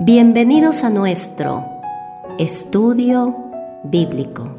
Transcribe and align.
Bienvenidos 0.00 0.84
a 0.84 0.90
nuestro 0.90 1.82
estudio 2.38 3.34
bíblico. 3.82 4.57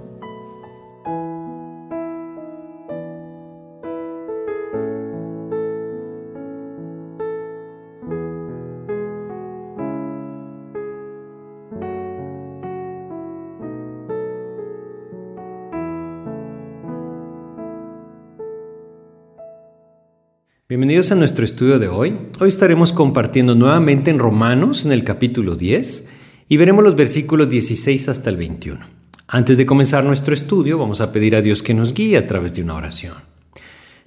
Bienvenidos 20.69 21.11
a 21.11 21.15
nuestro 21.15 21.45
estudio 21.45 21.79
de 21.79 21.87
hoy. 21.87 22.15
Hoy 22.39 22.47
estaremos 22.47 22.93
compartiendo 22.93 23.55
nuevamente 23.55 24.11
en 24.11 24.19
Romanos 24.19 24.85
en 24.85 24.91
el 24.91 25.03
capítulo 25.03 25.55
10 25.55 26.07
y 26.47 26.57
veremos 26.57 26.83
los 26.83 26.95
versículos 26.95 27.49
16 27.49 28.07
hasta 28.07 28.29
el 28.29 28.37
21. 28.37 28.79
Antes 29.27 29.57
de 29.57 29.65
comenzar 29.65 30.03
nuestro 30.03 30.35
estudio 30.35 30.77
vamos 30.77 31.01
a 31.01 31.11
pedir 31.11 31.35
a 31.35 31.41
Dios 31.41 31.63
que 31.63 31.73
nos 31.73 31.95
guíe 31.95 32.19
a 32.19 32.27
través 32.27 32.53
de 32.53 32.61
una 32.61 32.75
oración. 32.75 33.15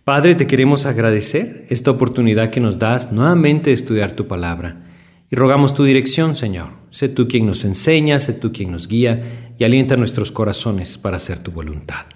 Padre, 0.04 0.36
te 0.36 0.46
queremos 0.46 0.86
agradecer 0.86 1.66
esta 1.68 1.90
oportunidad 1.90 2.50
que 2.50 2.60
nos 2.60 2.78
das 2.78 3.10
nuevamente 3.10 3.70
de 3.70 3.74
estudiar 3.74 4.12
tu 4.12 4.28
palabra 4.28 4.84
y 5.32 5.34
rogamos 5.34 5.74
tu 5.74 5.82
dirección, 5.82 6.36
Señor. 6.36 6.68
Sé 6.92 7.08
tú 7.08 7.26
quien 7.26 7.44
nos 7.44 7.64
enseña, 7.64 8.20
sé 8.20 8.34
tú 8.34 8.52
quien 8.52 8.70
nos 8.70 8.86
guía 8.86 9.52
y 9.58 9.64
alienta 9.64 9.96
nuestros 9.96 10.30
corazones 10.30 10.96
para 10.96 11.16
hacer 11.16 11.40
tu 11.40 11.50
voluntad. 11.50 12.06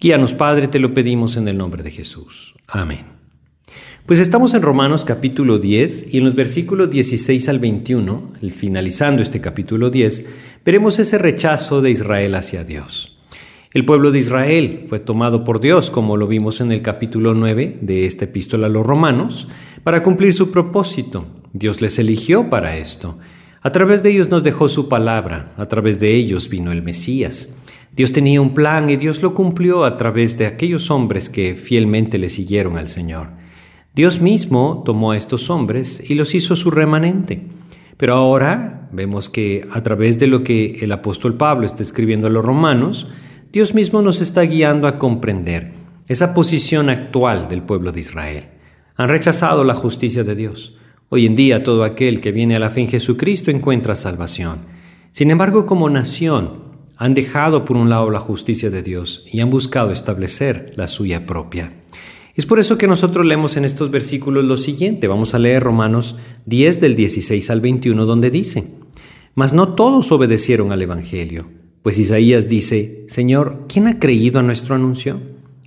Guíanos, 0.00 0.34
Padre, 0.34 0.66
te 0.66 0.80
lo 0.80 0.92
pedimos 0.92 1.36
en 1.36 1.46
el 1.46 1.56
nombre 1.56 1.84
de 1.84 1.92
Jesús. 1.92 2.56
Amén. 2.66 3.21
Pues 4.04 4.18
estamos 4.18 4.52
en 4.54 4.62
Romanos 4.62 5.04
capítulo 5.04 5.58
10 5.58 6.12
y 6.12 6.18
en 6.18 6.24
los 6.24 6.34
versículos 6.34 6.90
16 6.90 7.48
al 7.48 7.60
21, 7.60 8.32
finalizando 8.50 9.22
este 9.22 9.40
capítulo 9.40 9.90
10, 9.90 10.26
veremos 10.64 10.98
ese 10.98 11.18
rechazo 11.18 11.80
de 11.80 11.92
Israel 11.92 12.34
hacia 12.34 12.64
Dios. 12.64 13.16
El 13.72 13.84
pueblo 13.84 14.10
de 14.10 14.18
Israel 14.18 14.86
fue 14.88 14.98
tomado 14.98 15.44
por 15.44 15.60
Dios, 15.60 15.92
como 15.92 16.16
lo 16.16 16.26
vimos 16.26 16.60
en 16.60 16.72
el 16.72 16.82
capítulo 16.82 17.32
9 17.34 17.78
de 17.80 18.06
esta 18.06 18.24
epístola 18.24 18.66
a 18.66 18.70
los 18.70 18.84
romanos, 18.84 19.46
para 19.84 20.02
cumplir 20.02 20.32
su 20.32 20.50
propósito. 20.50 21.26
Dios 21.52 21.80
les 21.80 21.96
eligió 22.00 22.50
para 22.50 22.76
esto. 22.76 23.20
A 23.60 23.70
través 23.70 24.02
de 24.02 24.10
ellos 24.10 24.30
nos 24.30 24.42
dejó 24.42 24.68
su 24.68 24.88
palabra, 24.88 25.52
a 25.56 25.66
través 25.68 26.00
de 26.00 26.12
ellos 26.12 26.48
vino 26.48 26.72
el 26.72 26.82
Mesías. 26.82 27.56
Dios 27.94 28.10
tenía 28.10 28.40
un 28.40 28.52
plan 28.52 28.90
y 28.90 28.96
Dios 28.96 29.22
lo 29.22 29.32
cumplió 29.32 29.84
a 29.84 29.96
través 29.96 30.36
de 30.38 30.46
aquellos 30.46 30.90
hombres 30.90 31.30
que 31.30 31.54
fielmente 31.54 32.18
le 32.18 32.30
siguieron 32.30 32.76
al 32.78 32.88
Señor. 32.88 33.41
Dios 33.94 34.22
mismo 34.22 34.82
tomó 34.86 35.12
a 35.12 35.18
estos 35.18 35.50
hombres 35.50 36.02
y 36.08 36.14
los 36.14 36.34
hizo 36.34 36.56
su 36.56 36.70
remanente. 36.70 37.42
Pero 37.98 38.14
ahora 38.14 38.88
vemos 38.90 39.28
que 39.28 39.68
a 39.70 39.82
través 39.82 40.18
de 40.18 40.28
lo 40.28 40.42
que 40.42 40.78
el 40.80 40.92
apóstol 40.92 41.36
Pablo 41.36 41.66
está 41.66 41.82
escribiendo 41.82 42.26
a 42.26 42.30
los 42.30 42.42
romanos, 42.42 43.08
Dios 43.52 43.74
mismo 43.74 44.00
nos 44.00 44.22
está 44.22 44.42
guiando 44.42 44.88
a 44.88 44.98
comprender 44.98 45.74
esa 46.08 46.32
posición 46.32 46.88
actual 46.88 47.48
del 47.48 47.62
pueblo 47.64 47.92
de 47.92 48.00
Israel. 48.00 48.44
Han 48.96 49.10
rechazado 49.10 49.62
la 49.62 49.74
justicia 49.74 50.24
de 50.24 50.36
Dios. 50.36 50.74
Hoy 51.10 51.26
en 51.26 51.36
día 51.36 51.62
todo 51.62 51.84
aquel 51.84 52.22
que 52.22 52.32
viene 52.32 52.56
a 52.56 52.60
la 52.60 52.70
fe 52.70 52.80
en 52.80 52.88
Jesucristo 52.88 53.50
encuentra 53.50 53.94
salvación. 53.94 54.60
Sin 55.12 55.30
embargo, 55.30 55.66
como 55.66 55.90
nación, 55.90 56.62
han 56.96 57.12
dejado 57.12 57.66
por 57.66 57.76
un 57.76 57.90
lado 57.90 58.08
la 58.08 58.20
justicia 58.20 58.70
de 58.70 58.82
Dios 58.82 59.22
y 59.30 59.40
han 59.40 59.50
buscado 59.50 59.90
establecer 59.90 60.72
la 60.76 60.88
suya 60.88 61.26
propia. 61.26 61.74
Es 62.34 62.46
por 62.46 62.58
eso 62.58 62.78
que 62.78 62.86
nosotros 62.86 63.26
leemos 63.26 63.56
en 63.56 63.64
estos 63.64 63.90
versículos 63.90 64.44
lo 64.44 64.56
siguiente. 64.56 65.06
Vamos 65.06 65.34
a 65.34 65.38
leer 65.38 65.62
Romanos 65.62 66.16
10 66.46 66.80
del 66.80 66.96
16 66.96 67.50
al 67.50 67.60
21 67.60 68.06
donde 68.06 68.30
dice, 68.30 68.64
Mas 69.34 69.52
no 69.52 69.74
todos 69.74 70.12
obedecieron 70.12 70.72
al 70.72 70.80
Evangelio, 70.80 71.46
pues 71.82 71.98
Isaías 71.98 72.48
dice, 72.48 73.04
Señor, 73.08 73.66
¿quién 73.68 73.86
ha 73.86 73.98
creído 73.98 74.38
a 74.40 74.42
nuestro 74.42 74.74
anuncio? 74.74 75.20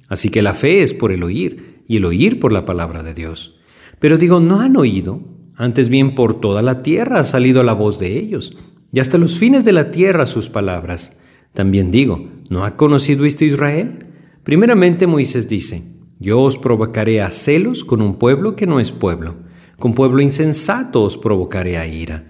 Así 0.08 0.30
que 0.30 0.42
la 0.42 0.54
fe 0.54 0.82
es 0.82 0.94
por 0.94 1.12
el 1.12 1.24
oír, 1.24 1.84
y 1.88 1.98
el 1.98 2.06
oír 2.06 2.40
por 2.40 2.52
la 2.52 2.66
palabra 2.66 3.04
de 3.04 3.14
Dios. 3.14 3.60
Pero 4.00 4.18
digo, 4.18 4.40
no 4.40 4.62
han 4.62 4.78
oído, 4.78 5.22
antes 5.56 5.90
bien 5.90 6.16
por 6.16 6.40
toda 6.40 6.62
la 6.62 6.82
tierra 6.82 7.20
ha 7.20 7.26
salido 7.26 7.64
la 7.64 7.74
voz 7.74 8.00
de 8.00 8.18
ellos, 8.18 8.58
y 8.92 9.00
hasta 9.00 9.18
los 9.18 9.38
fines 9.38 9.66
de 9.66 9.72
la 9.72 9.92
tierra 9.92 10.26
sus 10.26 10.50
palabras. 10.50 11.18
También 11.54 11.92
digo, 11.92 12.30
¿no 12.50 12.66
ha 12.66 12.76
conocido 12.76 13.26
esto 13.26 13.46
Israel? 13.46 14.08
Primeramente 14.44 15.08
Moisés 15.08 15.48
dice, 15.48 15.95
yo 16.20 16.42
os 16.42 16.58
provocaré 16.58 17.22
a 17.22 17.30
celos 17.30 17.84
con 17.84 18.02
un 18.02 18.16
pueblo 18.16 18.56
que 18.56 18.68
no 18.68 18.80
es 18.80 18.92
pueblo, 18.92 19.36
con 19.78 19.94
pueblo 19.94 20.22
insensato 20.22 21.04
os 21.04 21.18
provocaré 21.18 21.78
a 21.78 21.88
ira. 21.88 22.26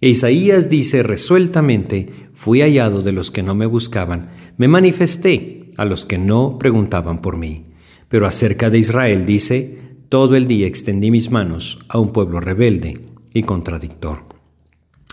E 0.00 0.08
Isaías 0.08 0.68
dice 0.68 1.02
resueltamente, 1.02 2.28
fui 2.34 2.60
hallado 2.60 3.02
de 3.02 3.12
los 3.12 3.30
que 3.30 3.42
no 3.42 3.54
me 3.54 3.66
buscaban, 3.66 4.30
me 4.56 4.68
manifesté 4.68 5.72
a 5.76 5.84
los 5.84 6.04
que 6.04 6.18
no 6.18 6.58
preguntaban 6.58 7.20
por 7.20 7.36
mí. 7.36 7.66
Pero 8.08 8.26
acerca 8.26 8.70
de 8.70 8.78
Israel 8.78 9.26
dice, 9.26 9.78
todo 10.08 10.36
el 10.36 10.46
día 10.46 10.66
extendí 10.66 11.10
mis 11.10 11.30
manos 11.30 11.78
a 11.88 11.98
un 11.98 12.10
pueblo 12.10 12.40
rebelde 12.40 13.00
y 13.34 13.42
contradictor. 13.42 14.24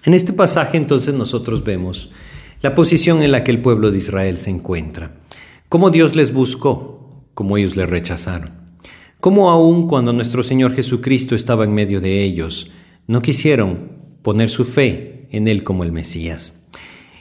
En 0.06 0.14
este 0.14 0.34
pasaje 0.34 0.78
entonces 0.78 1.14
nosotros 1.14 1.64
vemos 1.64 2.12
la 2.62 2.74
posición 2.74 3.22
en 3.22 3.32
la 3.32 3.44
que 3.44 3.52
el 3.52 3.62
pueblo 3.62 3.92
de 3.92 3.98
Israel 3.98 4.38
se 4.38 4.50
encuentra, 4.50 5.18
cómo 5.68 5.90
Dios 5.90 6.16
les 6.16 6.34
buscó, 6.34 6.95
como 7.36 7.58
ellos 7.58 7.76
le 7.76 7.86
rechazaron. 7.86 8.52
Como 9.22 9.52
aún 9.52 9.88
cuando 9.88 10.12
nuestro 10.12 10.42
Señor 10.42 10.74
Jesucristo 10.74 11.36
estaba 11.36 11.64
en 11.66 11.74
medio 11.74 12.02
de 12.02 12.24
ellos, 12.24 12.72
no 13.06 13.22
quisieron 13.22 13.92
poner 14.24 14.50
su 14.50 14.66
fe 14.66 15.28
en 15.30 15.48
Él 15.48 15.64
como 15.64 15.84
el 15.84 15.92
Mesías. 15.92 16.64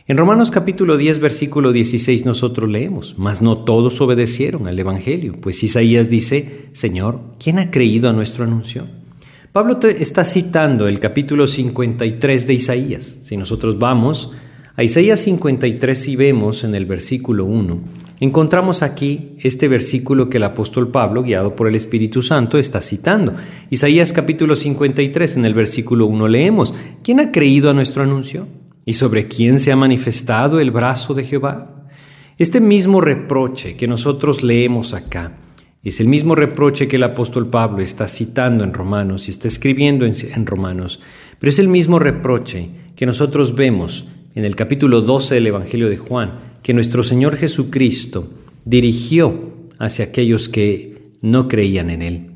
En 0.07 0.17
Romanos 0.17 0.51
capítulo 0.51 0.97
10, 0.97 1.21
versículo 1.21 1.73
16 1.73 2.27
nosotros 2.27 2.71
leemos, 2.71 3.15
mas 3.19 3.41
no 3.41 3.65
todos 3.65 4.01
obedecieron 4.01 4.67
al 4.67 4.79
Evangelio, 4.79 5.35
pues 5.41 5.63
Isaías 5.63 6.11
dice, 6.11 6.67
Señor, 6.75 7.21
¿quién 7.39 7.59
ha 7.59 7.71
creído 7.71 8.09
a 8.09 8.13
nuestro 8.13 8.45
anuncio? 8.45 8.87
Pablo 9.53 9.79
está 9.81 10.25
citando 10.25 10.89
el 10.89 10.99
capítulo 10.99 11.47
53 11.47 12.47
de 12.47 12.55
Isaías. 12.55 13.19
Si 13.23 13.37
nosotros 13.37 13.79
vamos 13.79 14.33
a 14.77 14.83
Isaías 14.83 15.21
53 15.21 16.09
y 16.09 16.17
vemos 16.17 16.65
en 16.65 16.75
el 16.75 16.87
versículo 16.87 17.45
1, 17.45 17.81
encontramos 18.21 18.83
aquí 18.83 19.37
este 19.41 19.69
versículo 19.69 20.29
que 20.29 20.39
el 20.39 20.45
apóstol 20.45 20.91
Pablo, 20.91 21.23
guiado 21.23 21.57
por 21.57 21.69
el 21.69 21.75
Espíritu 21.75 22.23
Santo, 22.23 22.59
está 22.59 22.81
citando. 22.81 23.35
Isaías 23.71 24.13
capítulo 24.13 24.57
53, 24.57 25.37
en 25.37 25.45
el 25.45 25.55
versículo 25.55 26.07
1 26.07 26.29
leemos, 26.29 26.75
¿quién 27.03 27.21
ha 27.21 27.33
creído 27.33 27.71
a 27.71 27.75
nuestro 27.75 28.03
anuncio? 28.03 28.47
¿Y 28.85 28.95
sobre 28.95 29.29
quién 29.29 29.59
se 29.59 29.73
ha 29.73 29.77
manifestado 29.77 30.61
el 30.61 30.71
brazo 30.71 31.15
de 31.15 31.25
Jehová? 31.25 31.87
Este 32.39 32.61
mismo 32.61 33.01
reproche 33.01 33.77
que 33.77 33.87
nosotros 33.87 34.43
leemos 34.43 34.93
acá, 34.93 35.39
es 35.85 36.01
el 36.01 36.09
mismo 36.09 36.35
reproche 36.35 36.89
que 36.89 36.97
el 36.97 37.03
apóstol 37.03 37.49
Pablo 37.49 37.83
está 37.83 38.09
citando 38.09 38.65
en 38.65 38.73
Romanos 38.73 39.29
y 39.29 39.31
está 39.31 39.49
escribiendo 39.49 40.07
en, 40.07 40.15
en 40.35 40.47
Romanos, 40.47 41.01
pero 41.39 41.51
es 41.51 41.59
el 41.59 41.69
mismo 41.69 41.99
reproche 41.99 42.71
que 42.97 43.05
nosotros 43.05 43.55
vemos 43.55 44.07
en 44.35 44.45
el 44.45 44.57
capítulo 44.57 45.03
12 45.03 45.35
del 45.35 45.49
Evangelio 45.49 45.89
de 45.89 45.99
Juan, 45.99 46.39
que 46.65 46.73
nuestro 46.73 47.03
Señor 47.03 47.37
Jesucristo 47.37 48.31
dirigió 48.65 49.53
hacia 49.79 50.07
aquellos 50.07 50.49
que 50.49 51.11
no 51.21 51.47
creían 51.47 51.91
en 51.91 52.01
Él. 52.01 52.31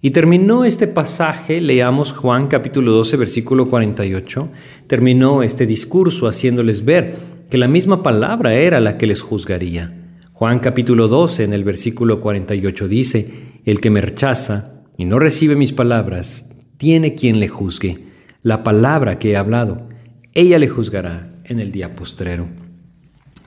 Y 0.00 0.12
terminó 0.12 0.64
este 0.64 0.86
pasaje, 0.86 1.60
leamos 1.60 2.12
Juan 2.12 2.46
capítulo 2.46 2.92
12, 2.92 3.16
versículo 3.16 3.68
48, 3.68 4.50
terminó 4.86 5.42
este 5.42 5.66
discurso 5.66 6.28
haciéndoles 6.28 6.84
ver 6.84 7.16
que 7.50 7.58
la 7.58 7.66
misma 7.66 8.04
palabra 8.04 8.54
era 8.54 8.78
la 8.78 8.96
que 8.98 9.08
les 9.08 9.20
juzgaría. 9.20 9.92
Juan 10.32 10.60
capítulo 10.60 11.08
12, 11.08 11.42
en 11.42 11.52
el 11.52 11.64
versículo 11.64 12.20
48 12.20 12.86
dice, 12.86 13.30
El 13.64 13.80
que 13.80 13.90
me 13.90 14.00
rechaza 14.00 14.84
y 14.96 15.06
no 15.06 15.18
recibe 15.18 15.56
mis 15.56 15.72
palabras, 15.72 16.48
tiene 16.76 17.16
quien 17.16 17.40
le 17.40 17.48
juzgue. 17.48 18.04
La 18.42 18.62
palabra 18.62 19.18
que 19.18 19.32
he 19.32 19.36
hablado, 19.36 19.88
ella 20.34 20.60
le 20.60 20.68
juzgará 20.68 21.34
en 21.44 21.58
el 21.58 21.72
día 21.72 21.96
postrero. 21.96 22.61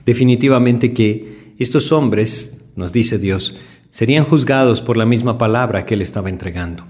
Definitivamente 0.06 0.94
que 0.94 1.54
estos 1.58 1.90
hombres, 1.90 2.62
nos 2.76 2.92
dice 2.92 3.18
Dios, 3.18 3.56
serían 3.90 4.24
juzgados 4.24 4.80
por 4.80 4.96
la 4.96 5.04
misma 5.04 5.36
palabra 5.36 5.84
que 5.84 5.94
Él 5.94 6.02
estaba 6.02 6.30
entregando. 6.30 6.84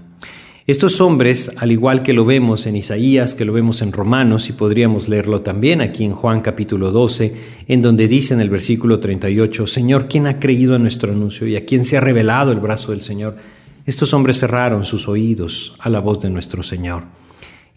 Estos 0.67 1.01
hombres, 1.01 1.51
al 1.57 1.71
igual 1.71 2.03
que 2.03 2.13
lo 2.13 2.25
vemos 2.25 2.67
en 2.67 2.75
Isaías, 2.75 3.33
que 3.33 3.45
lo 3.45 3.53
vemos 3.53 3.81
en 3.81 3.91
Romanos, 3.91 4.49
y 4.49 4.53
podríamos 4.53 5.07
leerlo 5.07 5.41
también 5.41 5.81
aquí 5.81 6.03
en 6.03 6.11
Juan 6.11 6.41
capítulo 6.41 6.91
12, 6.91 7.33
en 7.67 7.81
donde 7.81 8.07
dice 8.07 8.33
en 8.33 8.41
el 8.41 8.49
versículo 8.49 8.99
38, 8.99 9.65
Señor, 9.65 10.07
¿quién 10.07 10.27
ha 10.27 10.39
creído 10.39 10.75
a 10.75 10.79
nuestro 10.79 11.13
anuncio 11.13 11.47
y 11.47 11.55
a 11.55 11.65
quién 11.65 11.85
se 11.85 11.97
ha 11.97 12.01
revelado 12.01 12.51
el 12.51 12.59
brazo 12.59 12.91
del 12.91 13.01
Señor? 13.01 13.37
Estos 13.85 14.13
hombres 14.13 14.39
cerraron 14.39 14.83
sus 14.83 15.07
oídos 15.07 15.75
a 15.79 15.89
la 15.89 16.01
voz 16.01 16.19
de 16.19 16.29
nuestro 16.29 16.61
Señor 16.61 17.05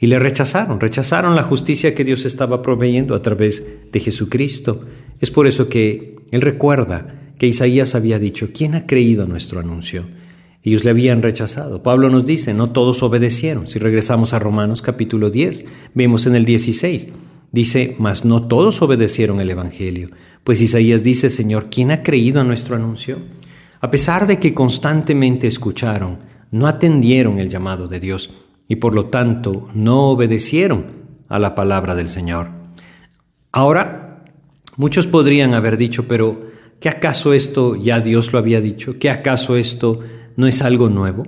y 0.01 0.07
le 0.07 0.19
rechazaron, 0.19 0.81
rechazaron 0.81 1.37
la 1.37 1.43
justicia 1.43 1.95
que 1.95 2.05
Dios 2.05 2.25
estaba 2.25 2.63
proveyendo 2.63 3.15
a 3.15 3.21
través 3.21 3.93
de 3.93 4.01
Jesucristo. 4.01 4.87
Es 5.21 5.31
por 5.31 5.47
eso 5.47 5.69
que 5.69 6.17
Él 6.31 6.41
recuerda 6.41 7.33
que 7.39 7.47
Isaías 7.47 7.95
había 7.95 8.19
dicho, 8.19 8.51
¿quién 8.53 8.75
ha 8.75 8.87
creído 8.87 9.23
a 9.25 9.27
nuestro 9.27 9.61
anuncio? 9.61 10.07
Ellos 10.63 10.85
le 10.85 10.91
habían 10.91 11.23
rechazado. 11.23 11.83
Pablo 11.83 12.11
nos 12.11 12.27
dice, 12.27 12.53
no 12.53 12.71
todos 12.71 13.03
obedecieron. 13.03 13.67
Si 13.67 13.79
regresamos 13.79 14.35
a 14.35 14.39
Romanos 14.39 14.83
capítulo 14.83 15.31
10, 15.31 15.65
vemos 15.95 16.27
en 16.27 16.35
el 16.35 16.45
16, 16.45 17.09
dice, 17.51 17.97
mas 17.99 18.25
no 18.25 18.47
todos 18.47 18.83
obedecieron 18.83 19.41
el 19.41 19.51
Evangelio. 19.51 20.11
Pues 20.45 20.61
Isaías 20.61 21.03
dice, 21.03 21.31
Señor, 21.31 21.69
¿quién 21.71 21.91
ha 21.91 22.03
creído 22.03 22.41
a 22.41 22.45
nuestro 22.45 22.77
anuncio? 22.77 23.19
A 23.81 23.91
pesar 23.91 24.27
de 24.27 24.39
que 24.39 24.53
constantemente 24.53 25.47
escucharon, 25.47 26.19
no 26.51 26.67
atendieron 26.67 27.39
el 27.39 27.49
llamado 27.49 27.89
de 27.89 28.01
Dios 28.01 28.31
y 28.69 28.77
por 28.77 28.95
lo 28.95 29.07
tanto 29.07 29.69
no 29.75 30.11
obedecieron 30.11 30.87
a 31.29 31.39
la 31.39 31.55
palabra 31.55 31.95
del 31.95 32.09
Señor. 32.09 32.49
Ahora, 33.53 34.10
muchos 34.81 35.07
podrían 35.07 35.53
haber 35.53 35.77
dicho, 35.77 36.09
pero 36.09 36.39
¿qué 36.81 36.89
acaso 36.89 37.35
esto 37.35 37.77
ya 37.77 38.01
Dios 38.01 38.33
lo 38.33 38.39
había 38.39 38.63
dicho? 38.63 38.99
¿Qué 38.99 39.11
acaso 39.11 39.59
esto 39.59 40.01
no 40.37 40.47
es 40.47 40.63
algo 40.63 40.89
nuevo? 40.89 41.27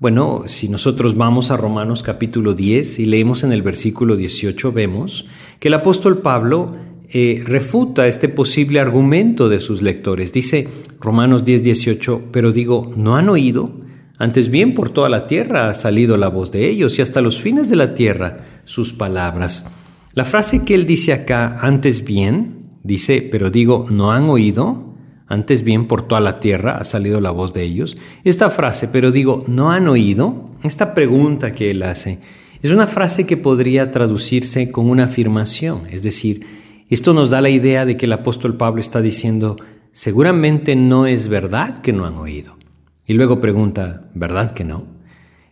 Bueno, 0.00 0.44
si 0.46 0.70
nosotros 0.70 1.14
vamos 1.14 1.50
a 1.50 1.58
Romanos 1.58 2.02
capítulo 2.02 2.54
10 2.54 3.00
y 3.00 3.04
leemos 3.04 3.44
en 3.44 3.52
el 3.52 3.60
versículo 3.60 4.16
18, 4.16 4.72
vemos 4.72 5.26
que 5.60 5.68
el 5.68 5.74
apóstol 5.74 6.22
Pablo 6.22 6.76
eh, 7.10 7.42
refuta 7.44 8.06
este 8.06 8.30
posible 8.30 8.80
argumento 8.80 9.50
de 9.50 9.60
sus 9.60 9.82
lectores. 9.82 10.32
Dice 10.32 10.66
Romanos 10.98 11.44
10, 11.44 11.62
18, 11.62 12.28
pero 12.32 12.52
digo, 12.52 12.90
¿no 12.96 13.16
han 13.16 13.28
oído? 13.28 13.82
Antes 14.16 14.48
bien 14.48 14.72
por 14.72 14.88
toda 14.88 15.10
la 15.10 15.26
tierra 15.26 15.68
ha 15.68 15.74
salido 15.74 16.16
la 16.16 16.28
voz 16.28 16.50
de 16.52 16.70
ellos 16.70 16.98
y 16.98 17.02
hasta 17.02 17.20
los 17.20 17.38
fines 17.38 17.68
de 17.68 17.76
la 17.76 17.92
tierra 17.92 18.62
sus 18.64 18.94
palabras. 18.94 19.70
La 20.14 20.24
frase 20.24 20.64
que 20.64 20.74
él 20.74 20.86
dice 20.86 21.12
acá, 21.12 21.58
antes 21.60 22.02
bien, 22.02 22.53
dice, 22.84 23.28
pero 23.28 23.50
digo, 23.50 23.86
¿no 23.90 24.12
han 24.12 24.30
oído? 24.30 24.94
Antes 25.26 25.64
bien 25.64 25.88
por 25.88 26.06
toda 26.06 26.20
la 26.20 26.38
tierra 26.38 26.76
ha 26.76 26.84
salido 26.84 27.20
la 27.20 27.32
voz 27.32 27.52
de 27.52 27.64
ellos. 27.64 27.96
Esta 28.22 28.50
frase, 28.50 28.86
pero 28.86 29.10
digo, 29.10 29.42
¿no 29.48 29.72
han 29.72 29.88
oído? 29.88 30.50
Esta 30.62 30.94
pregunta 30.94 31.52
que 31.52 31.72
él 31.72 31.82
hace 31.82 32.20
es 32.64 32.70
una 32.70 32.86
frase 32.86 33.26
que 33.26 33.36
podría 33.36 33.90
traducirse 33.90 34.70
con 34.70 34.88
una 34.88 35.04
afirmación, 35.04 35.82
es 35.90 36.02
decir, 36.02 36.46
esto 36.88 37.12
nos 37.12 37.28
da 37.28 37.42
la 37.42 37.50
idea 37.50 37.84
de 37.84 37.98
que 37.98 38.06
el 38.06 38.12
apóstol 38.14 38.56
Pablo 38.56 38.80
está 38.80 39.02
diciendo, 39.02 39.56
seguramente 39.92 40.74
no 40.74 41.06
es 41.06 41.28
verdad 41.28 41.76
que 41.76 41.92
no 41.92 42.06
han 42.06 42.14
oído. 42.14 42.56
Y 43.06 43.12
luego 43.12 43.38
pregunta, 43.38 44.08
¿verdad 44.14 44.52
que 44.52 44.64
no? 44.64 44.86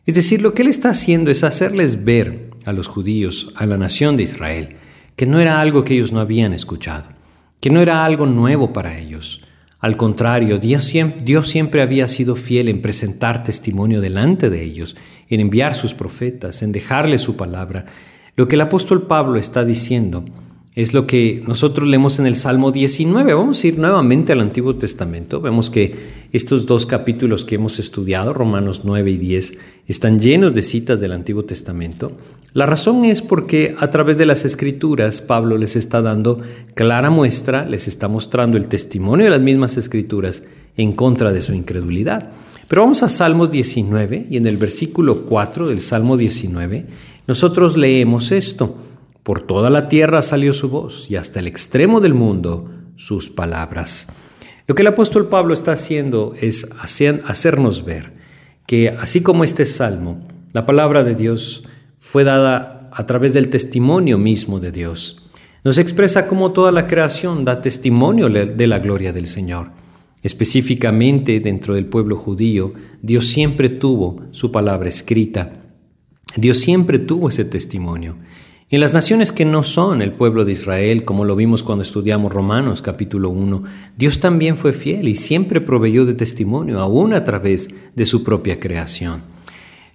Es 0.07 0.15
decir, 0.15 0.41
lo 0.41 0.55
que 0.55 0.63
él 0.63 0.69
está 0.69 0.89
haciendo 0.89 1.31
es 1.31 1.45
hacerles 1.45 2.03
ver 2.03 2.51
a 2.65 2.73
los 2.73 2.89
judíos, 2.89 3.53
a 3.57 3.67
la 3.67 3.77
nación 3.77 4.17
de 4.17 4.23
Israel, 4.23 4.77
que 5.15 5.27
no 5.27 5.39
era 5.39 5.61
algo 5.61 5.85
que 5.85 5.93
ellos 5.93 6.13
no 6.13 6.21
habían 6.21 6.55
escuchado, 6.55 7.09
que 7.63 7.71
no 7.71 7.81
era 7.81 8.05
algo 8.05 8.27
nuevo 8.27 8.75
para 8.75 8.99
ellos, 8.99 9.41
al 9.83 9.97
contrario, 9.97 10.59
Dios 10.59 10.85
siempre, 10.85 11.83
había 11.83 12.07
sido 12.07 12.37
fiel 12.37 12.69
en 12.69 12.83
presentar 12.83 13.43
testimonio 13.43 14.01
delante 14.01 14.49
de 14.49 14.63
ellos, 14.63 14.97
en 15.29 15.41
enviar 15.41 15.75
sus 15.75 15.93
profetas, 15.93 16.63
en 16.63 16.71
dejarle 16.71 17.19
su 17.19 17.37
palabra. 17.37 17.87
Lo 18.37 18.47
que 18.47 18.55
el 18.55 18.61
apóstol 18.61 19.09
Pablo 19.09 19.41
está 19.41 19.65
diciendo 19.65 20.25
es 20.75 20.95
lo 20.95 21.07
que 21.07 21.43
nosotros 21.47 21.87
leemos 21.87 22.19
en 22.19 22.27
el 22.27 22.35
Salmo 22.35 22.73
19. 22.73 23.35
Vamos 23.35 23.63
a 23.63 23.67
ir 23.67 23.79
nuevamente 23.79 24.33
al 24.33 24.41
Antiguo 24.41 24.75
Testamento. 24.77 25.41
Vemos 25.41 25.69
que 25.69 25.95
estos 26.33 26.65
dos 26.65 26.87
capítulos 26.87 27.45
que 27.45 27.57
hemos 27.57 27.79
estudiado, 27.79 28.33
Romanos 28.33 28.81
9 28.85 29.11
y 29.11 29.19
10, 29.19 29.59
están 29.87 30.19
llenos 30.19 30.55
de 30.55 30.63
citas 30.63 30.99
del 31.01 31.13
Antiguo 31.13 31.45
Testamento. 31.45 32.13
La 32.55 32.65
razón 32.65 33.05
es 33.05 33.21
porque 33.21 33.77
a 33.79 33.91
través 33.91 34.17
de 34.17 34.25
las 34.25 34.47
escrituras 34.47 35.21
Pablo 35.21 35.59
les 35.59 35.77
está 35.77 36.01
dando 36.01 36.41
clara 36.75 37.11
muestra, 37.11 37.67
les 37.67 37.87
está 37.87 38.09
mostrando 38.09 38.57
el 38.57 38.67
testimonio 38.67 39.27
de 39.27 39.31
las 39.31 39.43
mismas 39.43 39.77
escrituras 39.77 40.43
en 40.79 40.93
contra 40.93 41.33
de 41.33 41.43
su 41.43 41.53
incredulidad. 41.53 42.31
Pero 42.67 42.81
vamos 42.81 43.03
a 43.03 43.11
Salmos 43.11 43.51
19 43.51 44.29
y 44.31 44.39
en 44.39 44.47
el 44.47 44.57
versículo 44.57 45.23
4 45.27 45.69
del 45.69 45.83
Salmo 45.83 46.17
19 46.17 46.87
nosotros 47.27 47.77
leemos 47.77 48.33
esto. 48.33 48.77
Por 49.23 49.47
toda 49.47 49.71
la 49.71 49.89
tierra 49.89 50.23
salió 50.23 50.53
su 50.53 50.69
voz 50.69 51.07
y 51.09 51.17
hasta 51.17 51.39
el 51.39 51.47
extremo 51.47 52.01
del 52.01 52.15
mundo 52.15 52.71
sus 52.97 53.31
palabras. 53.31 54.09
Lo 54.67 54.75
que 54.75 54.83
el 54.83 54.89
apóstol 54.89 55.29
Pablo 55.29 55.55
está 55.55 55.73
haciendo 55.73 56.35
es 56.41 56.69
hacernos 56.81 57.85
ver 57.85 58.15
que 58.67 58.89
así 58.89 59.23
como 59.23 59.45
este 59.45 59.65
salmo, 59.67 60.27
la 60.53 60.67
palabra 60.67 61.05
de 61.05 61.15
Dios 61.15 61.65
fue 61.99 62.25
dada 62.25 62.91
a 62.93 63.07
través 63.07 63.33
del 63.33 63.49
testimonio 63.49 64.19
mismo 64.19 64.61
de 64.61 64.73
Dios. 64.73 65.23
Nos 65.65 65.79
expresa 65.79 66.27
cómo 66.27 66.53
toda 66.53 66.73
la 66.73 66.87
creación 66.87 67.45
da 67.45 67.63
testimonio 67.63 68.29
de 68.29 68.67
la 68.67 68.81
gloria 68.81 69.13
del 69.13 69.27
Señor. 69.27 69.71
Específicamente 70.23 71.41
dentro 71.41 71.75
del 71.75 71.87
pueblo 71.87 72.17
judío, 72.17 72.73
Dios 73.01 73.29
siempre 73.29 73.69
tuvo 73.69 74.23
su 74.33 74.53
palabra 74.53 74.89
escrita. 74.89 75.63
Dios 76.37 76.59
siempre 76.59 76.99
tuvo 76.99 77.29
ese 77.29 77.45
testimonio. 77.45 78.17
En 78.73 78.81
las 78.81 78.95
naciones 78.95 79.33
que 79.33 79.45
no 79.45 79.65
son 79.65 80.01
el 80.01 80.13
pueblo 80.13 80.47
de 80.47 80.53
Israel, 80.53 81.05
como 81.05 81.27
lo 81.27 81.37
vimos 81.37 81.63
cuando 81.63 81.83
estudiamos 81.83 82.33
Romanos 82.33 82.81
capítulo 82.81 83.29
1, 83.29 83.65
Dios 83.99 84.19
también 84.19 84.57
fue 84.57 84.73
fiel 84.73 85.09
y 85.09 85.15
siempre 85.15 85.61
proveyó 85.61 86.07
de 86.07 86.15
testimonio, 86.15 86.81
aún 86.81 87.13
a 87.13 87.23
través 87.23 87.69
de 87.95 88.07
su 88.07 88.25
propia 88.25 88.59
creación. 88.59 89.25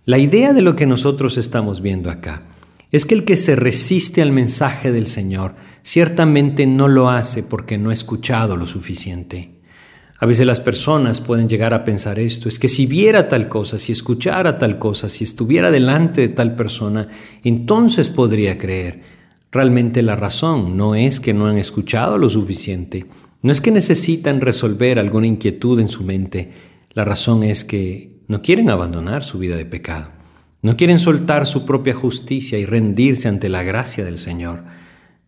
La 0.06 0.20
idea 0.20 0.54
de 0.54 0.62
lo 0.62 0.76
que 0.76 0.86
nosotros 0.86 1.40
estamos 1.40 1.82
viendo 1.82 2.12
acá 2.12 2.44
es 2.92 3.08
que 3.08 3.16
el 3.16 3.26
que 3.26 3.36
se 3.36 3.56
resiste 3.56 4.22
al 4.22 4.32
mensaje 4.32 4.92
del 4.92 5.08
Señor 5.08 5.56
ciertamente 5.82 6.68
no 6.68 6.88
lo 6.88 7.10
hace 7.10 7.42
porque 7.42 7.80
no 7.80 7.90
ha 7.90 7.96
escuchado 7.96 8.58
lo 8.58 8.68
suficiente. 8.68 9.57
A 10.20 10.26
veces 10.26 10.48
las 10.48 10.60
personas 10.60 11.22
pueden 11.22 11.48
llegar 11.48 11.76
a 11.76 11.84
pensar 11.84 12.18
esto, 12.18 12.50
es 12.50 12.58
que 12.58 12.70
si 12.70 12.88
viera 12.88 13.28
tal 13.28 13.48
cosa, 13.48 13.78
si 13.78 13.92
escuchara 13.92 14.58
tal 14.58 14.80
cosa, 14.80 15.10
si 15.10 15.24
estuviera 15.24 15.70
delante 15.70 16.22
de 16.22 16.30
tal 16.30 16.56
persona, 16.56 17.08
entonces 17.44 18.10
podría 18.10 18.58
creer. 18.58 19.02
Realmente 19.52 20.02
la 20.02 20.16
razón 20.16 20.76
no 20.76 20.96
es 20.96 21.20
que 21.20 21.36
no 21.36 21.46
han 21.46 21.60
escuchado 21.60 22.18
lo 22.18 22.32
suficiente, 22.32 23.06
no 23.44 23.52
es 23.52 23.62
que 23.62 23.70
necesitan 23.70 24.42
resolver 24.42 24.98
alguna 24.98 25.28
inquietud 25.28 25.80
en 25.80 25.88
su 25.88 26.04
mente, 26.04 26.52
la 26.94 27.06
razón 27.06 27.44
es 27.44 27.64
que 27.64 28.18
no 28.28 28.42
quieren 28.42 28.72
abandonar 28.72 29.24
su 29.24 29.38
vida 29.38 29.56
de 29.56 29.66
pecado, 29.66 30.10
no 30.64 30.76
quieren 30.76 30.98
soltar 30.98 31.46
su 31.46 31.64
propia 31.64 31.94
justicia 31.94 32.58
y 32.58 32.66
rendirse 32.66 33.28
ante 33.28 33.50
la 33.50 33.62
gracia 33.62 34.04
del 34.04 34.18
Señor. 34.18 34.64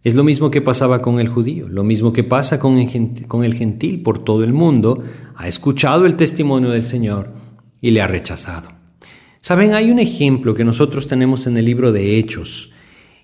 Es 0.01 0.15
lo 0.15 0.23
mismo 0.23 0.49
que 0.49 0.61
pasaba 0.61 1.01
con 1.01 1.19
el 1.19 1.27
judío, 1.27 1.67
lo 1.67 1.83
mismo 1.83 2.13
que 2.13 2.23
pasa 2.23 2.57
con 2.57 2.77
el 2.77 3.53
gentil 3.53 4.01
por 4.01 4.23
todo 4.23 4.45
el 4.45 4.53
mundo, 4.53 5.03
ha 5.35 5.47
escuchado 5.47 6.05
el 6.05 6.15
testimonio 6.15 6.69
del 6.69 6.83
Señor 6.83 7.33
y 7.81 7.91
le 7.91 8.01
ha 8.01 8.07
rechazado. 8.07 8.69
Saben, 9.41 9.73
hay 9.73 9.91
un 9.91 9.99
ejemplo 9.99 10.55
que 10.55 10.63
nosotros 10.63 11.07
tenemos 11.07 11.47
en 11.47 11.57
el 11.57 11.65
libro 11.65 11.91
de 11.91 12.17
Hechos. 12.17 12.71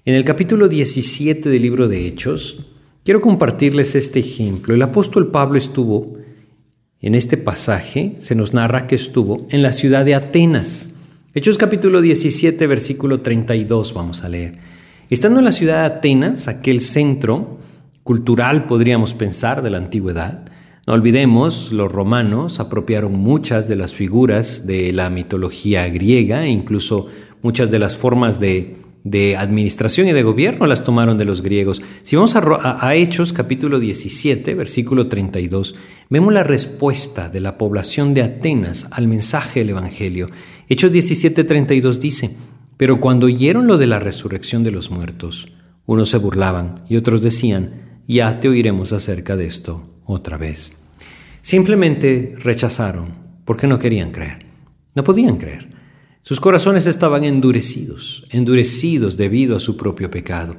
En 0.03 0.15
el 0.15 0.25
capítulo 0.25 0.67
17 0.67 1.49
del 1.49 1.61
libro 1.61 1.87
de 1.87 2.07
Hechos, 2.07 2.65
quiero 3.05 3.21
compartirles 3.21 3.95
este 3.95 4.19
ejemplo. 4.19 4.73
El 4.73 4.81
apóstol 4.81 5.31
Pablo 5.31 5.57
estuvo, 5.57 6.17
en 6.99 7.15
este 7.15 7.37
pasaje, 7.37 8.15
se 8.19 8.35
nos 8.35 8.53
narra 8.53 8.85
que 8.85 8.95
estuvo 8.95 9.47
en 9.49 9.61
la 9.61 9.71
ciudad 9.71 10.03
de 10.03 10.15
Atenas. 10.15 10.91
Hechos 11.33 11.57
capítulo 11.57 12.01
17, 12.01 12.67
versículo 12.67 13.21
32, 13.21 13.93
vamos 13.93 14.23
a 14.23 14.29
leer. 14.29 14.74
Estando 15.09 15.37
en 15.37 15.45
la 15.45 15.51
ciudad 15.51 15.81
de 15.81 15.97
Atenas, 15.97 16.47
aquel 16.47 16.81
centro 16.81 17.59
cultural, 18.03 18.65
podríamos 18.65 19.13
pensar, 19.13 19.61
de 19.61 19.69
la 19.69 19.77
antigüedad, 19.77 20.49
no 20.87 20.93
olvidemos, 20.93 21.71
los 21.71 21.91
romanos 21.91 22.59
apropiaron 22.59 23.13
muchas 23.13 23.67
de 23.67 23.75
las 23.75 23.93
figuras 23.93 24.65
de 24.65 24.91
la 24.93 25.11
mitología 25.11 25.87
griega 25.89 26.45
e 26.45 26.49
incluso 26.49 27.07
muchas 27.43 27.69
de 27.69 27.77
las 27.77 27.97
formas 27.97 28.39
de, 28.39 28.77
administración 29.37 30.07
y 30.07 30.13
de 30.13 30.23
gobierno 30.23 30.65
las 30.65 30.83
tomaron 30.83 31.19
de 31.19 31.25
los 31.25 31.43
griegos. 31.43 31.83
Si 32.01 32.15
vamos 32.15 32.35
a, 32.35 32.87
a, 32.87 32.95
Hechos 32.95 33.31
capítulo 33.31 33.79
17, 33.79 34.55
versículo 34.55 35.07
32, 35.07 35.75
vemos 36.09 36.33
la 36.33 36.43
respuesta 36.43 37.29
de 37.29 37.41
la 37.41 37.59
población 37.59 38.15
de 38.15 38.23
Atenas 38.23 38.87
al 38.89 39.07
mensaje 39.07 39.59
del 39.59 39.69
Evangelio. 39.69 40.29
Hechos 40.67 40.91
17, 40.91 41.43
32 41.43 41.99
dice, 41.99 42.31
pero 42.77 42.99
cuando 42.99 43.27
oyeron 43.27 43.67
lo 43.67 43.77
de 43.77 43.87
la 43.87 43.99
resurrección 43.99 44.63
de 44.63 44.71
los 44.71 44.91
muertos, 44.91 45.47
unos 45.85 46.09
se 46.09 46.17
burlaban 46.17 46.83
y 46.89 46.97
otros 46.97 47.21
decían, 47.21 48.01
ya 48.07 48.39
te 48.39 48.49
oiremos 48.49 48.93
acerca 48.93 49.35
de 49.35 49.47
esto 49.47 50.01
otra 50.05 50.37
vez. 50.37 50.77
Simplemente 51.41 52.35
rechazaron 52.37 53.13
porque 53.45 53.67
no 53.67 53.79
querían 53.79 54.11
creer. 54.11 54.45
No 54.95 55.03
podían 55.03 55.37
creer. 55.37 55.69
Sus 56.21 56.39
corazones 56.39 56.87
estaban 56.87 57.23
endurecidos, 57.23 58.25
endurecidos 58.31 59.15
debido 59.15 59.55
a 59.55 59.59
su 59.59 59.77
propio 59.77 60.09
pecado. 60.09 60.55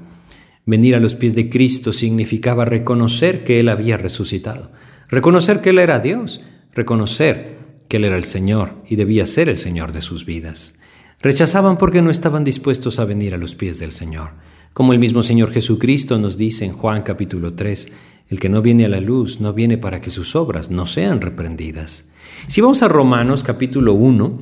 Venir 0.64 0.94
a 0.94 1.00
los 1.00 1.14
pies 1.14 1.34
de 1.34 1.48
Cristo 1.48 1.92
significaba 1.92 2.64
reconocer 2.64 3.44
que 3.44 3.58
Él 3.58 3.68
había 3.68 3.96
resucitado, 3.96 4.70
reconocer 5.08 5.60
que 5.60 5.70
Él 5.70 5.80
era 5.80 5.98
Dios, 5.98 6.40
reconocer 6.72 7.58
que 7.88 7.96
Él 7.96 8.04
era 8.04 8.16
el 8.16 8.24
Señor 8.24 8.74
y 8.88 8.96
debía 8.96 9.26
ser 9.26 9.48
el 9.48 9.58
Señor 9.58 9.92
de 9.92 10.02
sus 10.02 10.24
vidas. 10.24 10.78
Rechazaban 11.22 11.78
porque 11.78 12.02
no 12.02 12.10
estaban 12.10 12.44
dispuestos 12.44 12.98
a 12.98 13.04
venir 13.04 13.34
a 13.34 13.38
los 13.38 13.54
pies 13.54 13.78
del 13.78 13.92
Señor. 13.92 14.30
Como 14.74 14.92
el 14.92 14.98
mismo 14.98 15.22
Señor 15.22 15.50
Jesucristo 15.52 16.18
nos 16.18 16.36
dice 16.36 16.66
en 16.66 16.72
Juan 16.72 17.02
capítulo 17.02 17.54
3, 17.54 17.90
el 18.28 18.40
que 18.40 18.48
no 18.48 18.60
viene 18.60 18.84
a 18.84 18.88
la 18.88 19.00
luz 19.00 19.40
no 19.40 19.52
viene 19.54 19.78
para 19.78 20.00
que 20.00 20.10
sus 20.10 20.36
obras 20.36 20.70
no 20.70 20.86
sean 20.86 21.20
reprendidas. 21.20 22.10
Si 22.48 22.60
vamos 22.60 22.82
a 22.82 22.88
Romanos 22.88 23.42
capítulo 23.42 23.94
1, 23.94 24.38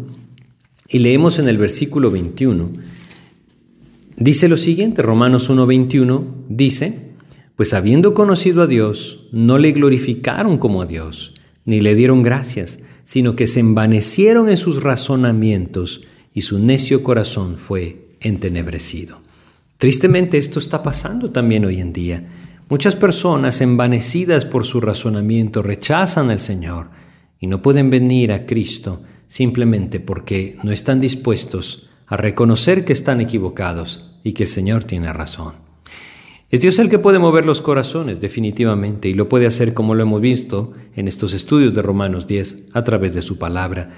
y 0.89 0.99
leemos 0.99 1.39
en 1.39 1.49
el 1.49 1.59
versículo 1.59 2.11
21, 2.11 2.71
dice 4.17 4.49
lo 4.49 4.57
siguiente, 4.57 5.03
Romanos 5.03 5.49
1:21 5.49 6.25
dice, 6.49 7.13
pues 7.57 7.73
habiendo 7.73 8.15
conocido 8.15 8.63
a 8.63 8.67
Dios, 8.67 9.29
no 9.31 9.59
le 9.59 9.73
glorificaron 9.73 10.59
como 10.59 10.83
a 10.83 10.87
Dios, 10.87 11.35
ni 11.65 11.81
le 11.81 11.95
dieron 11.95 12.23
gracias, 12.23 12.81
sino 13.05 13.37
que 13.37 13.47
se 13.47 13.61
envanecieron 13.61 14.49
en 14.49 14.57
sus 14.57 14.83
razonamientos 14.83 16.03
y 16.35 16.43
su 16.43 16.59
necio 16.59 17.03
corazón 17.03 17.57
fue 17.57 18.09
entenebrecido. 18.21 19.21
Tristemente 19.79 20.37
esto 20.37 20.59
está 20.59 20.83
pasando 20.83 21.31
también 21.31 21.65
hoy 21.65 21.81
en 21.81 21.93
día. 21.93 22.29
Muchas 22.69 22.97
personas 22.97 23.61
envanecidas 23.61 24.45
por 24.45 24.65
su 24.65 24.81
razonamiento 24.81 25.63
rechazan 25.63 26.31
al 26.31 26.41
Señor 26.41 26.89
y 27.39 27.47
no 27.47 27.63
pueden 27.63 27.89
venir 27.89 28.33
a 28.33 28.47
Cristo 28.47 29.03
simplemente 29.29 30.01
porque 30.01 30.59
no 30.63 30.73
están 30.73 31.01
dispuestos 31.01 31.89
a 32.07 32.17
reconocer 32.17 32.85
que 32.85 32.93
están 32.93 33.21
equivocados 33.21 34.11
y 34.23 34.33
que 34.33 34.45
el 34.45 34.49
Señor 34.49 34.85
tiene 34.85 35.13
razón. 35.13 35.55
Es 36.51 36.61
Dios 36.61 36.79
el 36.79 36.89
que 36.89 36.99
puede 36.99 37.19
mover 37.19 37.47
los 37.47 37.61
corazones 37.61 38.21
definitivamente 38.21 39.09
y 39.09 39.15
lo 39.15 39.29
puede 39.29 39.47
hacer 39.47 39.75
como 39.75 39.95
lo 39.95 40.03
hemos 40.03 40.21
visto 40.21 40.73
en 40.95 41.09
estos 41.09 41.35
estudios 41.35 41.75
de 41.75 41.83
Romanos 41.83 42.27
10 42.27 42.69
a 42.73 42.85
través 42.85 43.13
de 43.15 43.23
su 43.23 43.39
palabra. 43.39 43.91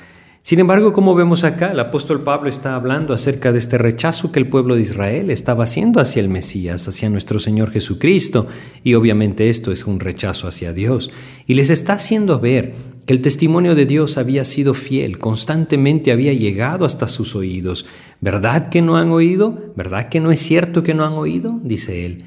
Sin 0.46 0.60
embargo, 0.60 0.92
como 0.92 1.16
vemos 1.16 1.42
acá, 1.42 1.72
el 1.72 1.80
apóstol 1.80 2.22
Pablo 2.22 2.48
está 2.48 2.76
hablando 2.76 3.12
acerca 3.12 3.50
de 3.50 3.58
este 3.58 3.78
rechazo 3.78 4.30
que 4.30 4.38
el 4.38 4.46
pueblo 4.46 4.76
de 4.76 4.82
Israel 4.82 5.30
estaba 5.30 5.64
haciendo 5.64 5.98
hacia 5.98 6.20
el 6.20 6.28
Mesías, 6.28 6.86
hacia 6.86 7.10
nuestro 7.10 7.40
Señor 7.40 7.72
Jesucristo, 7.72 8.46
y 8.84 8.94
obviamente 8.94 9.50
esto 9.50 9.72
es 9.72 9.86
un 9.88 9.98
rechazo 9.98 10.46
hacia 10.46 10.72
Dios, 10.72 11.10
y 11.48 11.54
les 11.54 11.68
está 11.70 11.94
haciendo 11.94 12.38
ver 12.38 12.76
que 13.06 13.12
el 13.12 13.22
testimonio 13.22 13.74
de 13.74 13.86
Dios 13.86 14.18
había 14.18 14.44
sido 14.44 14.74
fiel, 14.74 15.18
constantemente 15.18 16.12
había 16.12 16.32
llegado 16.32 16.84
hasta 16.84 17.08
sus 17.08 17.34
oídos. 17.34 17.84
¿Verdad 18.20 18.68
que 18.68 18.82
no 18.82 18.98
han 18.98 19.10
oído? 19.10 19.72
¿Verdad 19.74 20.10
que 20.10 20.20
no 20.20 20.30
es 20.30 20.38
cierto 20.38 20.84
que 20.84 20.94
no 20.94 21.04
han 21.04 21.14
oído? 21.14 21.58
dice 21.64 22.06
él. 22.06 22.24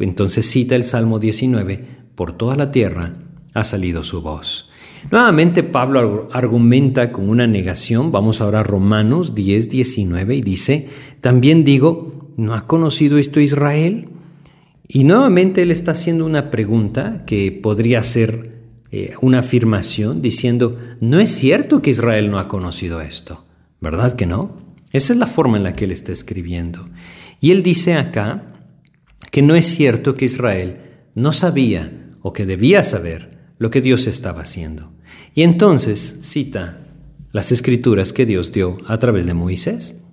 Entonces 0.00 0.50
cita 0.50 0.74
el 0.74 0.82
Salmo 0.82 1.20
19, 1.20 1.86
por 2.16 2.36
toda 2.36 2.56
la 2.56 2.72
tierra 2.72 3.12
ha 3.54 3.62
salido 3.62 4.02
su 4.02 4.20
voz. 4.20 4.71
Nuevamente 5.10 5.62
Pablo 5.62 6.28
argumenta 6.32 7.10
con 7.12 7.28
una 7.28 7.46
negación, 7.46 8.12
vamos 8.12 8.40
ahora 8.40 8.60
a 8.60 8.64
Romanos 8.64 9.34
10, 9.34 9.68
19 9.68 10.36
y 10.36 10.42
dice, 10.42 10.88
también 11.20 11.64
digo, 11.64 12.32
¿no 12.36 12.54
ha 12.54 12.66
conocido 12.66 13.18
esto 13.18 13.40
Israel? 13.40 14.08
Y 14.86 15.04
nuevamente 15.04 15.62
él 15.62 15.70
está 15.70 15.92
haciendo 15.92 16.24
una 16.24 16.50
pregunta 16.50 17.24
que 17.26 17.50
podría 17.50 18.02
ser 18.02 18.60
eh, 18.90 19.14
una 19.20 19.40
afirmación 19.40 20.22
diciendo, 20.22 20.78
no 21.00 21.18
es 21.18 21.30
cierto 21.30 21.82
que 21.82 21.90
Israel 21.90 22.30
no 22.30 22.38
ha 22.38 22.48
conocido 22.48 23.00
esto, 23.00 23.44
¿verdad 23.80 24.14
que 24.14 24.26
no? 24.26 24.62
Esa 24.92 25.14
es 25.14 25.18
la 25.18 25.26
forma 25.26 25.56
en 25.56 25.64
la 25.64 25.74
que 25.74 25.86
él 25.86 25.92
está 25.92 26.12
escribiendo. 26.12 26.88
Y 27.40 27.50
él 27.50 27.62
dice 27.62 27.94
acá 27.94 28.44
que 29.30 29.42
no 29.42 29.56
es 29.56 29.66
cierto 29.66 30.14
que 30.14 30.26
Israel 30.26 30.76
no 31.14 31.32
sabía 31.32 31.90
o 32.20 32.32
que 32.32 32.46
debía 32.46 32.84
saber 32.84 33.31
lo 33.62 33.70
que 33.70 33.80
Dios 33.80 34.08
estaba 34.08 34.42
haciendo. 34.42 34.90
Y 35.36 35.44
entonces 35.44 36.18
cita 36.22 36.80
las 37.30 37.52
escrituras 37.52 38.12
que 38.12 38.26
Dios 38.26 38.50
dio 38.50 38.78
a 38.88 38.98
través 38.98 39.24
de 39.24 39.34
Moisés. 39.34 40.04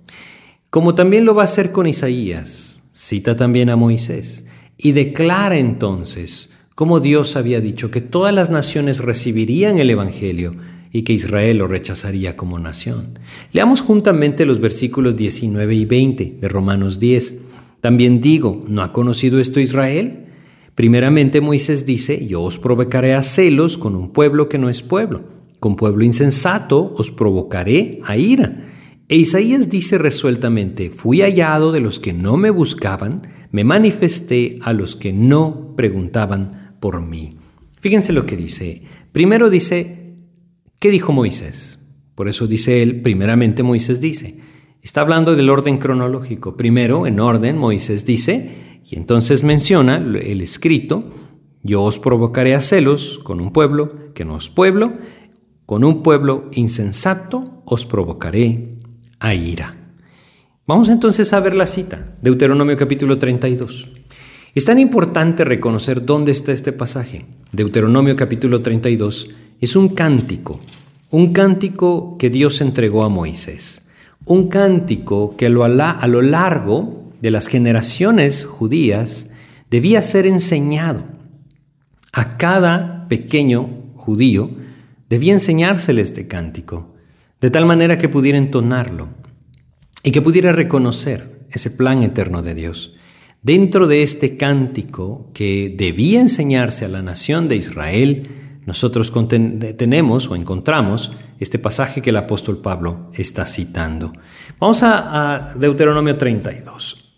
Como 0.70 0.94
también 0.94 1.24
lo 1.24 1.34
va 1.34 1.42
a 1.42 1.46
hacer 1.46 1.72
con 1.72 1.88
Isaías, 1.88 2.88
cita 2.92 3.34
también 3.34 3.68
a 3.68 3.74
Moisés 3.74 4.46
y 4.78 4.92
declara 4.92 5.58
entonces 5.58 6.54
cómo 6.76 7.00
Dios 7.00 7.34
había 7.34 7.60
dicho 7.60 7.90
que 7.90 8.00
todas 8.00 8.32
las 8.32 8.50
naciones 8.50 9.00
recibirían 9.00 9.80
el 9.80 9.90
Evangelio 9.90 10.54
y 10.92 11.02
que 11.02 11.12
Israel 11.12 11.58
lo 11.58 11.66
rechazaría 11.66 12.36
como 12.36 12.56
nación. 12.60 13.18
Leamos 13.52 13.80
juntamente 13.80 14.46
los 14.46 14.60
versículos 14.60 15.16
19 15.16 15.74
y 15.74 15.84
20 15.86 16.36
de 16.40 16.48
Romanos 16.48 17.00
10. 17.00 17.42
También 17.80 18.20
digo, 18.20 18.64
¿no 18.68 18.82
ha 18.82 18.92
conocido 18.92 19.40
esto 19.40 19.58
Israel? 19.58 20.29
Primeramente 20.80 21.42
Moisés 21.42 21.84
dice, 21.84 22.24
yo 22.24 22.40
os 22.40 22.58
provocaré 22.58 23.12
a 23.12 23.22
celos 23.22 23.76
con 23.76 23.94
un 23.94 24.14
pueblo 24.14 24.48
que 24.48 24.56
no 24.56 24.70
es 24.70 24.80
pueblo, 24.82 25.24
con 25.58 25.76
pueblo 25.76 26.06
insensato 26.06 26.94
os 26.96 27.10
provocaré 27.10 27.98
a 28.02 28.16
ira. 28.16 28.64
E 29.06 29.16
Isaías 29.16 29.68
dice 29.68 29.98
resueltamente, 29.98 30.88
fui 30.88 31.20
hallado 31.20 31.70
de 31.70 31.80
los 31.80 31.98
que 31.98 32.14
no 32.14 32.38
me 32.38 32.48
buscaban, 32.48 33.20
me 33.52 33.62
manifesté 33.62 34.58
a 34.62 34.72
los 34.72 34.96
que 34.96 35.12
no 35.12 35.74
preguntaban 35.76 36.76
por 36.80 37.02
mí. 37.02 37.36
Fíjense 37.82 38.14
lo 38.14 38.24
que 38.24 38.38
dice. 38.38 38.84
Primero 39.12 39.50
dice, 39.50 40.16
¿qué 40.78 40.90
dijo 40.90 41.12
Moisés? 41.12 41.92
Por 42.14 42.26
eso 42.26 42.46
dice 42.46 42.82
él, 42.82 43.02
primeramente 43.02 43.62
Moisés 43.62 44.00
dice. 44.00 44.38
Está 44.80 45.02
hablando 45.02 45.36
del 45.36 45.50
orden 45.50 45.76
cronológico. 45.76 46.56
Primero, 46.56 47.06
en 47.06 47.20
orden, 47.20 47.58
Moisés 47.58 48.06
dice, 48.06 48.69
y 48.88 48.96
entonces 48.96 49.42
menciona 49.42 49.96
el 49.96 50.40
escrito, 50.40 51.00
yo 51.62 51.82
os 51.82 51.98
provocaré 51.98 52.54
a 52.54 52.60
celos 52.60 53.20
con 53.22 53.40
un 53.40 53.52
pueblo 53.52 54.12
que 54.14 54.24
no 54.24 54.38
es 54.38 54.48
pueblo, 54.48 54.92
con 55.66 55.84
un 55.84 56.02
pueblo 56.02 56.48
insensato 56.52 57.62
os 57.64 57.86
provocaré 57.86 58.78
a 59.18 59.34
ira. 59.34 59.76
Vamos 60.66 60.88
entonces 60.88 61.32
a 61.32 61.40
ver 61.40 61.54
la 61.54 61.66
cita, 61.66 62.16
Deuteronomio 62.22 62.76
capítulo 62.76 63.18
32. 63.18 63.90
Es 64.54 64.64
tan 64.64 64.78
importante 64.78 65.44
reconocer 65.44 66.04
dónde 66.04 66.32
está 66.32 66.52
este 66.52 66.72
pasaje. 66.72 67.26
Deuteronomio 67.52 68.16
capítulo 68.16 68.62
32 68.62 69.28
es 69.60 69.76
un 69.76 69.90
cántico, 69.90 70.58
un 71.10 71.32
cántico 71.32 72.16
que 72.18 72.30
Dios 72.30 72.60
entregó 72.60 73.04
a 73.04 73.08
Moisés, 73.08 73.86
un 74.24 74.48
cántico 74.48 75.36
que 75.36 75.46
a 75.46 75.50
lo, 75.50 76.22
largo 76.22 77.09
de 77.20 77.30
las 77.30 77.46
generaciones 77.46 78.46
judías 78.46 79.30
debía 79.70 80.02
ser 80.02 80.26
enseñado. 80.26 81.04
A 82.12 82.36
cada 82.36 83.06
pequeño 83.08 83.92
judío 83.94 84.50
debía 85.08 85.32
enseñársele 85.32 86.02
este 86.02 86.26
cántico, 86.26 86.94
de 87.40 87.50
tal 87.50 87.66
manera 87.66 87.98
que 87.98 88.08
pudiera 88.08 88.38
entonarlo 88.38 89.08
y 90.02 90.10
que 90.10 90.22
pudiera 90.22 90.52
reconocer 90.52 91.46
ese 91.50 91.70
plan 91.70 92.02
eterno 92.02 92.42
de 92.42 92.54
Dios. 92.54 92.94
Dentro 93.42 93.86
de 93.86 94.02
este 94.02 94.36
cántico 94.36 95.30
que 95.32 95.74
debía 95.76 96.20
enseñarse 96.20 96.84
a 96.84 96.88
la 96.88 97.02
nación 97.02 97.48
de 97.48 97.56
Israel, 97.56 98.60
nosotros 98.66 99.12
tenemos 99.76 100.28
o 100.28 100.36
encontramos 100.36 101.12
este 101.38 101.58
pasaje 101.58 102.02
que 102.02 102.10
el 102.10 102.16
apóstol 102.16 102.60
Pablo 102.60 103.10
está 103.14 103.46
citando. 103.46 104.12
Vamos 104.58 104.82
a, 104.82 105.52
a 105.52 105.54
Deuteronomio 105.54 106.18
32. 106.18 107.09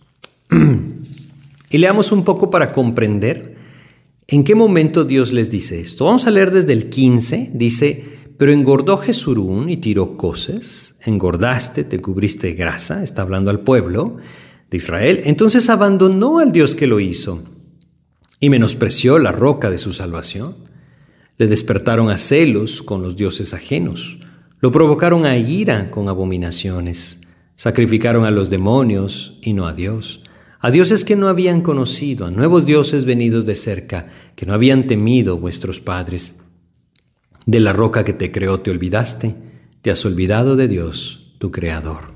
y 1.70 1.78
leamos 1.78 2.12
un 2.12 2.24
poco 2.24 2.50
para 2.50 2.72
comprender 2.72 3.56
en 4.26 4.44
qué 4.44 4.54
momento 4.54 5.04
Dios 5.04 5.32
les 5.32 5.50
dice 5.50 5.80
esto. 5.80 6.06
Vamos 6.06 6.26
a 6.26 6.30
leer 6.30 6.50
desde 6.50 6.72
el 6.72 6.88
15, 6.88 7.50
dice, 7.54 8.04
pero 8.38 8.52
engordó 8.52 8.98
Jesurún 8.98 9.68
y 9.70 9.76
tiró 9.76 10.16
cosas, 10.16 10.96
engordaste, 11.00 11.84
te 11.84 12.00
cubriste 12.00 12.52
grasa, 12.52 13.02
está 13.02 13.22
hablando 13.22 13.50
al 13.50 13.60
pueblo 13.60 14.16
de 14.70 14.76
Israel, 14.76 15.20
entonces 15.24 15.68
abandonó 15.68 16.38
al 16.38 16.52
Dios 16.52 16.74
que 16.74 16.86
lo 16.86 16.98
hizo 17.00 17.44
y 18.40 18.50
menospreció 18.50 19.18
la 19.18 19.32
roca 19.32 19.70
de 19.70 19.78
su 19.78 19.92
salvación. 19.92 20.56
Le 21.38 21.46
despertaron 21.46 22.10
a 22.10 22.18
celos 22.18 22.82
con 22.82 23.02
los 23.02 23.16
dioses 23.16 23.54
ajenos, 23.54 24.18
lo 24.60 24.70
provocaron 24.70 25.26
a 25.26 25.36
ira 25.36 25.90
con 25.90 26.08
abominaciones, 26.08 27.20
sacrificaron 27.56 28.24
a 28.24 28.30
los 28.30 28.48
demonios 28.50 29.38
y 29.42 29.52
no 29.52 29.66
a 29.66 29.72
Dios 29.72 30.21
a 30.62 30.70
dioses 30.70 31.04
que 31.04 31.16
no 31.16 31.28
habían 31.28 31.60
conocido, 31.60 32.24
a 32.24 32.30
nuevos 32.30 32.64
dioses 32.64 33.04
venidos 33.04 33.44
de 33.44 33.56
cerca, 33.56 34.10
que 34.36 34.46
no 34.46 34.54
habían 34.54 34.86
temido 34.86 35.36
vuestros 35.36 35.80
padres. 35.80 36.40
De 37.46 37.58
la 37.58 37.72
roca 37.72 38.04
que 38.04 38.12
te 38.12 38.30
creó 38.30 38.60
te 38.60 38.70
olvidaste, 38.70 39.34
te 39.82 39.90
has 39.90 40.04
olvidado 40.06 40.54
de 40.54 40.68
Dios, 40.68 41.34
tu 41.38 41.50
Creador. 41.50 42.14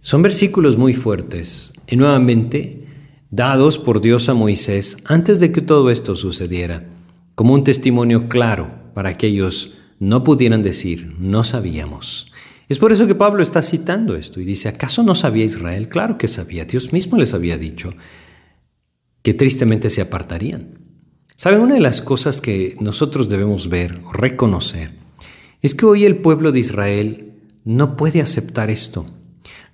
Son 0.00 0.22
versículos 0.22 0.76
muy 0.76 0.94
fuertes 0.94 1.72
y 1.88 1.96
nuevamente 1.96 2.86
dados 3.30 3.76
por 3.76 4.00
Dios 4.00 4.28
a 4.28 4.34
Moisés 4.34 4.96
antes 5.04 5.40
de 5.40 5.50
que 5.50 5.60
todo 5.60 5.90
esto 5.90 6.14
sucediera, 6.14 6.86
como 7.34 7.54
un 7.54 7.64
testimonio 7.64 8.28
claro 8.28 8.70
para 8.94 9.18
que 9.18 9.26
ellos 9.26 9.74
no 9.98 10.22
pudieran 10.22 10.62
decir, 10.62 11.16
no 11.18 11.42
sabíamos. 11.42 12.31
Es 12.72 12.78
por 12.78 12.90
eso 12.90 13.06
que 13.06 13.14
Pablo 13.14 13.42
está 13.42 13.60
citando 13.60 14.16
esto 14.16 14.40
y 14.40 14.46
dice, 14.46 14.70
¿acaso 14.70 15.02
no 15.02 15.14
sabía 15.14 15.44
Israel? 15.44 15.90
Claro 15.90 16.16
que 16.16 16.26
sabía, 16.26 16.64
Dios 16.64 16.90
mismo 16.90 17.18
les 17.18 17.34
había 17.34 17.58
dicho 17.58 17.92
que 19.20 19.34
tristemente 19.34 19.90
se 19.90 20.00
apartarían. 20.00 20.78
¿Saben? 21.36 21.60
Una 21.60 21.74
de 21.74 21.82
las 21.82 22.00
cosas 22.00 22.40
que 22.40 22.78
nosotros 22.80 23.28
debemos 23.28 23.68
ver 23.68 24.00
reconocer 24.10 24.92
es 25.60 25.74
que 25.74 25.84
hoy 25.84 26.06
el 26.06 26.16
pueblo 26.16 26.50
de 26.50 26.60
Israel 26.60 27.34
no 27.62 27.94
puede 27.94 28.22
aceptar 28.22 28.70
esto. 28.70 29.04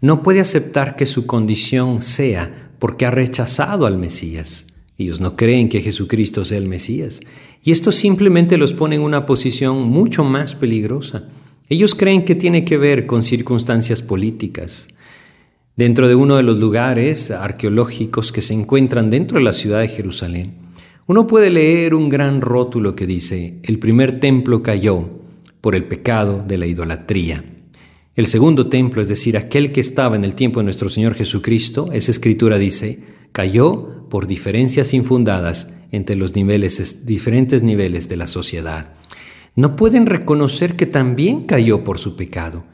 No 0.01 0.25
puede 0.25 0.41
aceptar 0.41 0.97
que 0.97 1.07
su 1.07 1.25
condición 1.25 2.03
sea 2.03 2.73
porque 2.81 3.07
ha 3.07 3.13
rechazado 3.13 3.87
al 3.87 3.97
Mesías. 3.97 4.67
Ellos 4.97 5.21
no 5.21 5.37
creen 5.37 5.69
que 5.69 5.83
Jesucristo 5.83 6.45
sea 6.45 6.59
el 6.59 6.67
Mesías. 6.67 7.21
Y 7.63 7.71
esto 7.71 7.93
simplemente 7.93 8.59
los 8.59 8.73
pone 8.73 8.97
en 8.97 9.03
una 9.03 9.25
posición 9.25 9.83
mucho 9.83 10.25
más 10.25 10.57
peligrosa. 10.57 11.29
Ellos 11.71 11.95
creen 11.95 12.25
que 12.25 12.35
tiene 12.35 12.65
que 12.65 12.79
ver 12.79 13.07
con 13.07 13.23
circunstancias 13.23 14.01
políticas. 14.01 14.89
Dentro 15.77 16.09
de 16.09 16.15
uno 16.15 16.37
de 16.37 16.43
los 16.43 16.59
lugares 16.59 17.31
arqueológicos 17.31 18.33
que 18.33 18.41
se 18.41 18.55
encuentran 18.55 19.11
dentro 19.11 19.39
de 19.39 19.45
la 19.45 19.53
ciudad 19.53 19.81
de 19.81 19.89
Jerusalén, 19.89 20.55
uno 21.07 21.27
puede 21.27 21.51
leer 21.51 21.95
un 21.95 22.09
gran 22.09 22.41
rótulo 22.41 22.97
que 22.97 23.07
dice, 23.07 23.61
el 23.63 23.79
primer 23.79 24.19
templo 24.19 24.63
cayó 24.63 25.09
por 25.61 25.75
el 25.75 25.85
pecado 25.85 26.45
de 26.47 26.59
la 26.59 26.67
idolatría. 26.67 27.45
El 28.15 28.27
segundo 28.27 28.69
templo, 28.69 29.01
es 29.01 29.09
decir, 29.09 29.37
aquel 29.37 29.71
que 29.71 29.81
estaba 29.81 30.17
en 30.17 30.25
el 30.25 30.35
tiempo 30.35 30.61
de 30.61 30.65
nuestro 30.65 30.89
Señor 30.89 31.15
Jesucristo, 31.15 31.91
esa 31.93 32.11
escritura 32.11 32.59
dice, 32.59 33.01
cayó 33.33 34.09
por 34.09 34.27
diferencias 34.27 34.95
infundadas 34.95 35.75
entre 35.93 36.17
los 36.17 36.33
diferentes 36.33 37.63
niveles 37.63 38.09
de 38.09 38.17
la 38.17 38.27
sociedad. 38.27 38.95
No 39.55 39.77
pueden 39.77 40.07
reconocer 40.07 40.77
que 40.77 40.87
también 40.87 41.45
cayó 41.45 41.85
por 41.85 41.99
su 41.99 42.17
pecado. 42.17 42.65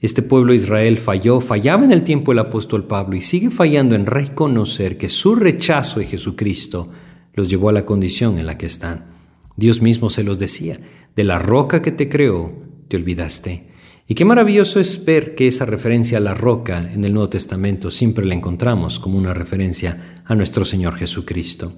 Este 0.00 0.20
pueblo 0.20 0.52
de 0.52 0.56
Israel 0.56 0.98
falló, 0.98 1.40
fallaba 1.40 1.84
en 1.84 1.92
el 1.92 2.04
tiempo 2.04 2.32
del 2.32 2.40
apóstol 2.40 2.86
Pablo 2.86 3.16
y 3.16 3.22
sigue 3.22 3.50
fallando 3.50 3.94
en 3.94 4.04
reconocer 4.04 4.98
que 4.98 5.08
su 5.08 5.34
rechazo 5.34 6.00
de 6.00 6.06
Jesucristo 6.06 6.90
los 7.32 7.48
llevó 7.48 7.70
a 7.70 7.72
la 7.72 7.86
condición 7.86 8.38
en 8.38 8.46
la 8.46 8.58
que 8.58 8.66
están. 8.66 9.06
Dios 9.56 9.80
mismo 9.80 10.10
se 10.10 10.24
los 10.24 10.38
decía, 10.38 10.78
de 11.16 11.24
la 11.24 11.38
roca 11.38 11.80
que 11.80 11.92
te 11.92 12.08
creó, 12.08 12.52
te 12.88 12.96
olvidaste. 12.96 13.68
Y 14.06 14.14
qué 14.14 14.26
maravilloso 14.26 14.80
es 14.80 15.02
ver 15.04 15.34
que 15.34 15.46
esa 15.46 15.64
referencia 15.64 16.18
a 16.18 16.20
la 16.20 16.34
roca 16.34 16.92
en 16.92 17.04
el 17.04 17.14
Nuevo 17.14 17.30
Testamento 17.30 17.90
siempre 17.90 18.26
la 18.26 18.34
encontramos 18.34 19.00
como 19.00 19.16
una 19.16 19.32
referencia 19.32 20.13
a 20.24 20.34
nuestro 20.34 20.64
Señor 20.64 20.96
Jesucristo. 20.96 21.72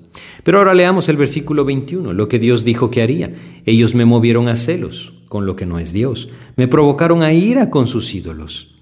Pero 0.45 0.59
ahora 0.59 0.75
leamos 0.75 1.09
el 1.09 1.17
versículo 1.17 1.65
21, 1.65 2.13
lo 2.13 2.29
que 2.29 2.39
Dios 2.39 2.65
dijo 2.65 2.91
que 2.91 3.03
haría. 3.03 3.35
Ellos 3.65 3.95
me 3.95 4.05
movieron 4.05 4.49
a 4.49 4.57
celos 4.57 5.13
con 5.29 5.47
lo 5.47 5.57
que 5.57 5.67
no 5.67 5.79
es 5.79 5.93
Dios, 5.93 6.29
me 6.57 6.69
provocaron 6.69 7.23
a 7.23 7.33
ira 7.33 7.71
con 7.71 7.89
sus 7.89 8.15
ídolos. 8.15 8.77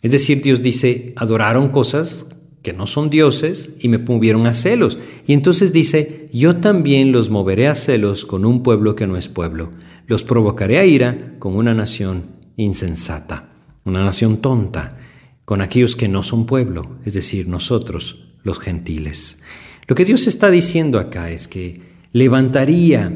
Es 0.00 0.12
decir, 0.12 0.42
Dios 0.42 0.62
dice, 0.62 1.12
adoraron 1.16 1.70
cosas 1.70 2.26
que 2.62 2.72
no 2.72 2.86
son 2.86 3.10
dioses 3.10 3.74
y 3.80 3.88
me 3.88 3.98
movieron 3.98 4.46
a 4.46 4.54
celos. 4.54 4.98
Y 5.26 5.32
entonces 5.32 5.72
dice, 5.72 6.28
yo 6.32 6.56
también 6.56 7.12
los 7.12 7.30
moveré 7.30 7.66
a 7.66 7.74
celos 7.74 8.24
con 8.24 8.44
un 8.44 8.62
pueblo 8.62 8.94
que 8.94 9.06
no 9.06 9.16
es 9.16 9.28
pueblo. 9.28 9.72
Los 10.06 10.22
provocaré 10.22 10.78
a 10.78 10.84
ira 10.84 11.34
con 11.38 11.56
una 11.56 11.74
nación 11.74 12.36
insensata, 12.56 13.50
una 13.84 14.04
nación 14.04 14.38
tonta, 14.38 14.98
con 15.44 15.62
aquellos 15.62 15.96
que 15.96 16.08
no 16.08 16.22
son 16.22 16.46
pueblo, 16.46 16.98
es 17.04 17.14
decir, 17.14 17.48
nosotros, 17.48 18.27
los 18.48 18.58
gentiles. 18.58 19.40
Lo 19.86 19.94
que 19.94 20.04
Dios 20.04 20.26
está 20.26 20.50
diciendo 20.50 20.98
acá 20.98 21.30
es 21.30 21.46
que 21.46 21.82
levantaría 22.12 23.12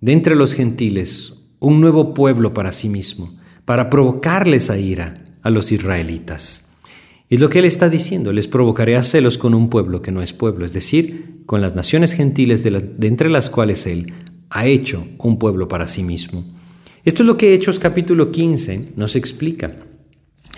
de 0.00 0.12
entre 0.12 0.36
los 0.36 0.54
gentiles 0.54 1.34
un 1.58 1.80
nuevo 1.80 2.14
pueblo 2.14 2.54
para 2.54 2.72
sí 2.72 2.88
mismo, 2.88 3.36
para 3.64 3.90
provocarles 3.90 4.70
a 4.70 4.78
ira 4.78 5.26
a 5.42 5.50
los 5.50 5.72
israelitas. 5.72 6.70
Es 7.28 7.40
lo 7.40 7.50
que 7.50 7.58
Él 7.58 7.64
está 7.64 7.88
diciendo, 7.88 8.32
les 8.32 8.46
provocaré 8.46 8.96
a 8.96 9.02
celos 9.02 9.38
con 9.38 9.54
un 9.54 9.68
pueblo 9.68 10.00
que 10.00 10.12
no 10.12 10.22
es 10.22 10.32
pueblo, 10.32 10.64
es 10.64 10.72
decir, 10.72 11.42
con 11.44 11.60
las 11.60 11.74
naciones 11.74 12.12
gentiles 12.12 12.62
de, 12.62 12.70
de 12.70 13.06
entre 13.06 13.28
las 13.28 13.50
cuales 13.50 13.86
Él 13.86 14.14
ha 14.50 14.66
hecho 14.66 15.06
un 15.18 15.38
pueblo 15.38 15.66
para 15.66 15.88
sí 15.88 16.04
mismo. 16.04 16.44
Esto 17.04 17.24
es 17.24 17.26
lo 17.26 17.36
que 17.36 17.54
Hechos 17.54 17.78
capítulo 17.80 18.30
15 18.30 18.92
nos 18.96 19.16
explica. 19.16 19.74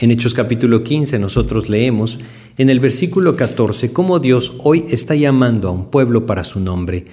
En 0.00 0.10
Hechos 0.10 0.32
capítulo 0.32 0.82
15 0.82 1.18
nosotros 1.18 1.68
leemos 1.68 2.18
en 2.56 2.70
el 2.70 2.80
versículo 2.80 3.36
14 3.36 3.92
cómo 3.92 4.18
Dios 4.18 4.54
hoy 4.60 4.86
está 4.88 5.14
llamando 5.14 5.68
a 5.68 5.72
un 5.72 5.90
pueblo 5.90 6.24
para 6.24 6.42
su 6.42 6.58
nombre. 6.58 7.04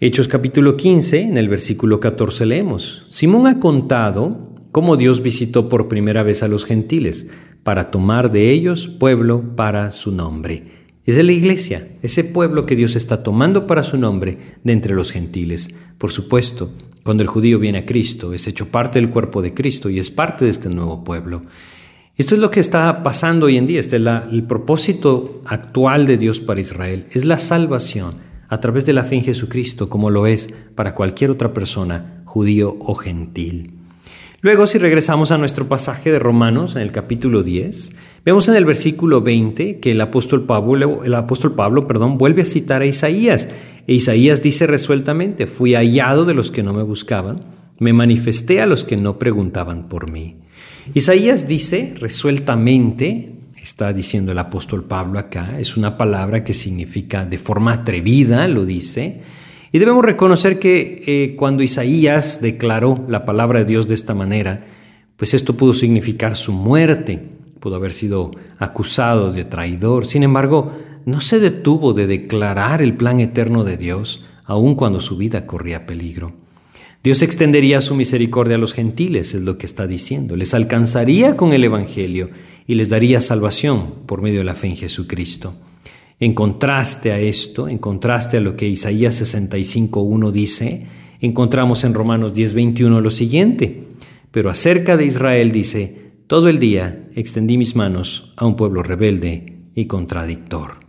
Hechos 0.00 0.26
capítulo 0.26 0.78
15, 0.78 1.20
en 1.20 1.36
el 1.36 1.50
versículo 1.50 2.00
14 2.00 2.46
leemos, 2.46 3.04
Simón 3.10 3.46
ha 3.46 3.60
contado 3.60 4.54
cómo 4.72 4.96
Dios 4.96 5.22
visitó 5.22 5.68
por 5.68 5.88
primera 5.88 6.22
vez 6.22 6.42
a 6.42 6.48
los 6.48 6.64
gentiles 6.64 7.28
para 7.62 7.90
tomar 7.90 8.32
de 8.32 8.50
ellos 8.50 8.88
pueblo 8.88 9.54
para 9.54 9.92
su 9.92 10.10
nombre. 10.10 10.86
Es 11.04 11.16
de 11.16 11.22
la 11.22 11.32
iglesia, 11.32 11.98
ese 12.00 12.24
pueblo 12.24 12.64
que 12.64 12.76
Dios 12.76 12.96
está 12.96 13.22
tomando 13.22 13.66
para 13.66 13.82
su 13.82 13.98
nombre 13.98 14.38
de 14.64 14.72
entre 14.72 14.94
los 14.94 15.12
gentiles. 15.12 15.68
Por 15.98 16.12
supuesto, 16.12 16.72
cuando 17.02 17.22
el 17.22 17.28
judío 17.28 17.58
viene 17.58 17.78
a 17.78 17.86
Cristo, 17.86 18.32
es 18.32 18.46
hecho 18.46 18.68
parte 18.68 18.98
del 18.98 19.10
cuerpo 19.10 19.42
de 19.42 19.52
Cristo 19.52 19.90
y 19.90 19.98
es 19.98 20.10
parte 20.10 20.46
de 20.46 20.50
este 20.50 20.70
nuevo 20.70 21.04
pueblo. 21.04 21.42
Esto 22.16 22.34
es 22.34 22.40
lo 22.40 22.50
que 22.50 22.60
está 22.60 23.02
pasando 23.02 23.44
hoy 23.44 23.58
en 23.58 23.66
día. 23.66 23.78
Este 23.78 23.96
es 23.96 24.02
el 24.32 24.44
propósito 24.44 25.42
actual 25.44 26.06
de 26.06 26.16
Dios 26.16 26.40
para 26.40 26.60
Israel. 26.62 27.06
Es 27.10 27.26
la 27.26 27.38
salvación 27.38 28.14
a 28.48 28.58
través 28.58 28.86
de 28.86 28.94
la 28.94 29.04
fe 29.04 29.16
en 29.16 29.24
Jesucristo, 29.24 29.90
como 29.90 30.08
lo 30.08 30.26
es 30.26 30.48
para 30.74 30.94
cualquier 30.94 31.30
otra 31.30 31.52
persona, 31.52 32.22
judío 32.24 32.74
o 32.80 32.94
gentil. 32.94 33.74
Luego, 34.40 34.66
si 34.66 34.78
regresamos 34.78 35.30
a 35.30 35.36
nuestro 35.36 35.68
pasaje 35.68 36.10
de 36.10 36.18
Romanos, 36.18 36.74
en 36.74 36.82
el 36.82 36.92
capítulo 36.92 37.42
10, 37.42 37.92
vemos 38.24 38.48
en 38.48 38.54
el 38.54 38.64
versículo 38.64 39.20
20 39.20 39.80
que 39.80 39.90
el 39.90 40.00
apóstol 40.00 40.46
Pablo, 40.46 41.04
el 41.04 41.14
apóstol 41.14 41.54
Pablo 41.54 41.86
perdón, 41.86 42.16
vuelve 42.16 42.42
a 42.42 42.46
citar 42.46 42.80
a 42.80 42.86
Isaías 42.86 43.48
e 43.86 43.94
Isaías 43.94 44.42
dice 44.42 44.66
resueltamente, 44.66 45.46
fui 45.46 45.74
hallado 45.74 46.24
de 46.24 46.34
los 46.34 46.50
que 46.50 46.62
no 46.62 46.72
me 46.72 46.82
buscaban, 46.82 47.40
me 47.78 47.92
manifesté 47.92 48.60
a 48.60 48.66
los 48.66 48.84
que 48.84 48.96
no 48.96 49.18
preguntaban 49.18 49.88
por 49.88 50.10
mí. 50.10 50.36
Isaías 50.94 51.48
dice 51.48 51.94
resueltamente, 51.98 53.32
está 53.60 53.92
diciendo 53.92 54.32
el 54.32 54.38
apóstol 54.38 54.84
Pablo 54.84 55.18
acá, 55.18 55.58
es 55.58 55.76
una 55.76 55.98
palabra 55.98 56.44
que 56.44 56.54
significa 56.54 57.24
de 57.24 57.38
forma 57.38 57.72
atrevida, 57.72 58.46
lo 58.48 58.64
dice, 58.64 59.22
y 59.72 59.78
debemos 59.78 60.04
reconocer 60.04 60.58
que 60.58 61.02
eh, 61.06 61.36
cuando 61.36 61.62
Isaías 61.62 62.40
declaró 62.40 63.04
la 63.08 63.24
palabra 63.24 63.58
de 63.58 63.64
Dios 63.66 63.88
de 63.88 63.94
esta 63.94 64.14
manera, 64.14 64.64
pues 65.16 65.34
esto 65.34 65.56
pudo 65.56 65.74
significar 65.74 66.36
su 66.36 66.52
muerte, 66.52 67.20
pudo 67.60 67.76
haber 67.76 67.92
sido 67.92 68.30
acusado 68.58 69.32
de 69.32 69.44
traidor. 69.44 70.06
Sin 70.06 70.22
embargo, 70.22 70.72
no 71.04 71.20
se 71.20 71.40
detuvo 71.40 71.92
de 71.92 72.06
declarar 72.06 72.80
el 72.80 72.96
plan 72.96 73.20
eterno 73.20 73.64
de 73.64 73.76
Dios, 73.76 74.24
aun 74.44 74.76
cuando 74.76 75.00
su 75.00 75.16
vida 75.16 75.46
corría 75.46 75.86
peligro. 75.86 76.45
Dios 77.06 77.22
extendería 77.22 77.80
su 77.80 77.94
misericordia 77.94 78.56
a 78.56 78.58
los 78.58 78.74
gentiles, 78.74 79.32
es 79.32 79.42
lo 79.42 79.58
que 79.58 79.66
está 79.66 79.86
diciendo. 79.86 80.34
Les 80.34 80.54
alcanzaría 80.54 81.36
con 81.36 81.52
el 81.52 81.62
Evangelio 81.62 82.30
y 82.66 82.74
les 82.74 82.88
daría 82.88 83.20
salvación 83.20 83.94
por 84.06 84.22
medio 84.22 84.38
de 84.38 84.44
la 84.44 84.54
fe 84.54 84.66
en 84.66 84.76
Jesucristo. 84.76 85.54
En 86.18 86.34
contraste 86.34 87.12
a 87.12 87.20
esto, 87.20 87.68
en 87.68 87.78
contraste 87.78 88.38
a 88.38 88.40
lo 88.40 88.56
que 88.56 88.66
Isaías 88.66 89.22
65.1 89.22 90.32
dice, 90.32 90.88
encontramos 91.20 91.84
en 91.84 91.94
Romanos 91.94 92.34
10.21 92.34 93.00
lo 93.00 93.10
siguiente. 93.12 93.84
Pero 94.32 94.50
acerca 94.50 94.96
de 94.96 95.06
Israel 95.06 95.52
dice, 95.52 96.10
todo 96.26 96.48
el 96.48 96.58
día 96.58 97.08
extendí 97.14 97.56
mis 97.56 97.76
manos 97.76 98.32
a 98.34 98.46
un 98.46 98.56
pueblo 98.56 98.82
rebelde 98.82 99.60
y 99.76 99.84
contradictor. 99.84 100.85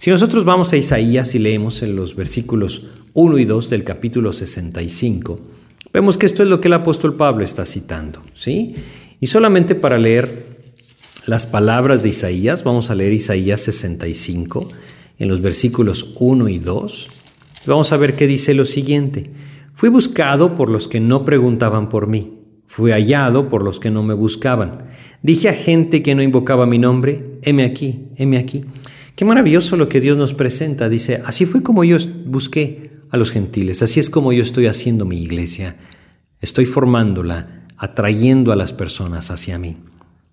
Si 0.00 0.08
nosotros 0.08 0.46
vamos 0.46 0.72
a 0.72 0.78
Isaías 0.78 1.34
y 1.34 1.38
leemos 1.38 1.82
en 1.82 1.94
los 1.94 2.16
versículos 2.16 2.86
1 3.12 3.36
y 3.36 3.44
2 3.44 3.68
del 3.68 3.84
capítulo 3.84 4.32
65, 4.32 5.38
vemos 5.92 6.16
que 6.16 6.24
esto 6.24 6.42
es 6.42 6.48
lo 6.48 6.58
que 6.58 6.68
el 6.68 6.72
apóstol 6.72 7.16
Pablo 7.16 7.44
está 7.44 7.66
citando, 7.66 8.22
¿sí? 8.32 8.76
Y 9.20 9.26
solamente 9.26 9.74
para 9.74 9.98
leer 9.98 10.46
las 11.26 11.44
palabras 11.44 12.02
de 12.02 12.08
Isaías, 12.08 12.64
vamos 12.64 12.88
a 12.88 12.94
leer 12.94 13.12
Isaías 13.12 13.60
65 13.60 14.68
en 15.18 15.28
los 15.28 15.42
versículos 15.42 16.14
1 16.18 16.48
y 16.48 16.58
2. 16.58 17.08
Vamos 17.66 17.92
a 17.92 17.98
ver 17.98 18.14
qué 18.14 18.26
dice 18.26 18.54
lo 18.54 18.64
siguiente. 18.64 19.30
Fui 19.74 19.90
buscado 19.90 20.54
por 20.54 20.70
los 20.70 20.88
que 20.88 21.00
no 21.00 21.26
preguntaban 21.26 21.90
por 21.90 22.06
mí. 22.06 22.38
Fui 22.68 22.90
hallado 22.92 23.50
por 23.50 23.62
los 23.62 23.78
que 23.78 23.90
no 23.90 24.02
me 24.02 24.14
buscaban. 24.14 24.92
Dije 25.22 25.50
a 25.50 25.52
gente 25.52 26.02
que 26.02 26.14
no 26.14 26.22
invocaba 26.22 26.64
mi 26.64 26.78
nombre, 26.78 27.38
heme 27.42 27.66
aquí, 27.66 28.06
heme 28.16 28.38
aquí. 28.38 28.64
Qué 29.20 29.26
maravilloso 29.26 29.76
lo 29.76 29.90
que 29.90 30.00
Dios 30.00 30.16
nos 30.16 30.32
presenta. 30.32 30.88
Dice, 30.88 31.20
así 31.26 31.44
fue 31.44 31.62
como 31.62 31.84
yo 31.84 31.98
busqué 32.24 32.92
a 33.10 33.18
los 33.18 33.30
gentiles, 33.30 33.82
así 33.82 34.00
es 34.00 34.08
como 34.08 34.32
yo 34.32 34.42
estoy 34.42 34.66
haciendo 34.66 35.04
mi 35.04 35.22
iglesia. 35.22 35.76
Estoy 36.40 36.64
formándola, 36.64 37.66
atrayendo 37.76 38.50
a 38.50 38.56
las 38.56 38.72
personas 38.72 39.30
hacia 39.30 39.58
mí. 39.58 39.76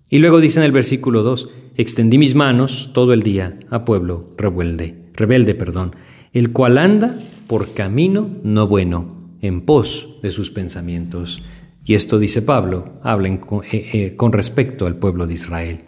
Y 0.09 0.19
luego 0.19 0.39
dice 0.39 0.59
en 0.59 0.63
el 0.63 0.71
versículo 0.71 1.21
2, 1.21 1.49
extendí 1.75 2.17
mis 2.17 2.33
manos 2.33 2.91
todo 2.93 3.11
el 3.11 3.23
día 3.23 3.59
a 3.69 3.83
pueblo 3.83 4.31
rebelde, 4.37 4.95
rebelde, 5.15 5.53
perdón, 5.53 5.93
el 6.31 6.53
cual 6.53 6.77
anda 6.77 7.19
por 7.47 7.73
camino 7.73 8.29
no 8.43 8.69
bueno, 8.69 9.31
en 9.41 9.65
pos 9.65 10.15
de 10.23 10.31
sus 10.31 10.49
pensamientos. 10.49 11.43
Y 11.83 11.95
esto, 11.95 12.19
dice 12.19 12.41
Pablo, 12.41 13.01
hablen 13.03 13.41
eh, 13.69 13.89
eh, 13.91 14.15
con, 14.15 14.31
respecto 14.31 14.85
al 14.85 14.95
pueblo 14.95 15.27
de 15.27 15.33
Israel. 15.33 15.81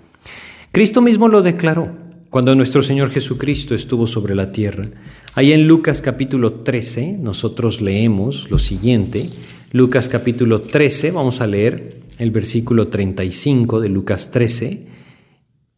Cristo 0.74 1.00
mismo 1.00 1.30
lo 1.30 1.42
declaró 1.42 2.09
cuando 2.30 2.54
nuestro 2.54 2.84
Señor 2.84 3.10
Jesucristo 3.10 3.74
estuvo 3.74 4.06
sobre 4.06 4.36
la 4.36 4.52
tierra. 4.52 4.90
Ahí 5.34 5.52
en 5.52 5.68
Lucas 5.68 6.02
capítulo 6.02 6.54
13 6.54 7.18
nosotros 7.20 7.82
leemos 7.82 8.50
lo 8.52 8.60
siguiente. 8.60 9.30
Lucas 9.72 10.10
capítulo 10.10 10.62
13, 10.62 11.12
vamos 11.12 11.42
a 11.42 11.48
leer 11.48 12.02
el 12.18 12.32
versículo 12.32 12.88
35 12.88 13.80
de 13.80 13.90
Lucas 13.90 14.32
13. 14.32 14.88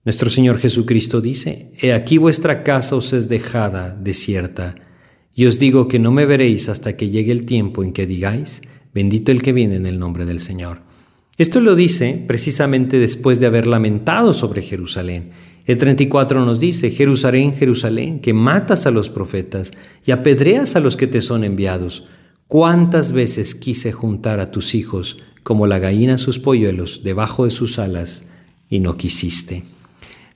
Nuestro 0.04 0.30
Señor 0.30 0.58
Jesucristo 0.58 1.22
dice, 1.22 1.72
He 1.80 1.94
aquí 1.94 2.18
vuestra 2.18 2.64
casa 2.64 2.96
os 2.96 3.14
es 3.14 3.30
dejada 3.30 3.96
desierta, 3.96 4.76
y 5.34 5.46
os 5.46 5.60
digo 5.60 5.88
que 5.88 6.00
no 6.00 6.12
me 6.12 6.26
veréis 6.26 6.68
hasta 6.70 6.98
que 6.98 7.10
llegue 7.10 7.32
el 7.32 7.46
tiempo 7.46 7.84
en 7.84 7.94
que 7.94 8.06
digáis, 8.06 8.62
Bendito 8.94 9.32
el 9.32 9.42
que 9.42 9.54
viene 9.54 9.78
en 9.78 9.86
el 9.86 10.00
nombre 10.00 10.26
del 10.26 10.42
Señor. 10.42 10.82
Esto 11.38 11.62
lo 11.62 11.76
dice 11.76 12.22
precisamente 12.28 13.00
después 13.00 13.40
de 13.40 13.48
haber 13.48 13.68
lamentado 13.68 14.34
sobre 14.34 14.62
Jerusalén. 14.62 15.32
El 15.65 15.78
34 15.78 16.43
nos 16.45 16.60
dice, 16.60 16.89
Jerusalén, 16.89 17.54
Jerusalén, 17.56 18.19
que 18.19 18.34
matas 18.34 18.86
a 18.88 18.91
los 18.91 19.10
profetas 19.10 19.71
y 20.06 20.12
apedreas 20.12 20.76
a 20.76 20.80
los 20.80 20.97
que 20.97 21.08
te 21.08 21.21
son 21.21 21.43
enviados. 21.43 22.06
¿Cuántas 22.47 23.12
veces 23.12 23.56
quise 23.56 23.91
juntar 23.91 24.39
a 24.39 24.52
tus 24.52 24.74
hijos 24.76 25.17
como 25.43 25.67
la 25.67 25.80
gallina 25.80 26.17
sus 26.17 26.39
polluelos 26.39 27.02
debajo 27.04 27.45
de 27.45 27.52
sus 27.52 27.80
alas 27.80 28.30
y 28.69 28.80
no 28.80 28.97
quisiste? 28.97 29.63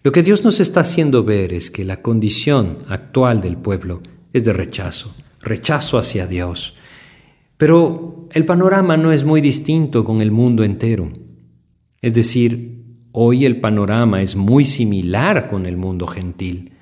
Lo 0.04 0.12
que 0.12 0.22
Dios 0.22 0.44
nos 0.44 0.60
está 0.60 0.82
haciendo 0.82 1.24
ver 1.24 1.52
es 1.52 1.72
que 1.72 1.84
la 1.84 2.04
condición 2.04 2.78
actual 2.88 3.42
del 3.42 3.58
pueblo 3.58 4.04
es 4.34 4.44
de 4.44 4.54
rechazo, 4.54 5.16
rechazo 5.42 5.98
hacia 5.98 6.28
Dios. 6.28 6.76
Pero 7.58 8.28
el 8.32 8.46
panorama 8.46 8.98
no 8.98 9.12
es 9.12 9.24
muy 9.24 9.42
distinto 9.42 10.04
con 10.06 10.22
el 10.22 10.32
mundo 10.32 10.64
entero. 10.64 11.12
Es 12.02 12.14
decir, 12.14 12.75
hoy 13.18 13.46
el 13.46 13.62
panorama 13.62 14.22
es 14.22 14.36
muy 14.36 14.66
similar 14.66 15.50
con 15.50 15.66
el 15.66 15.78
mundo 15.78 16.06
gentil. 16.06 16.74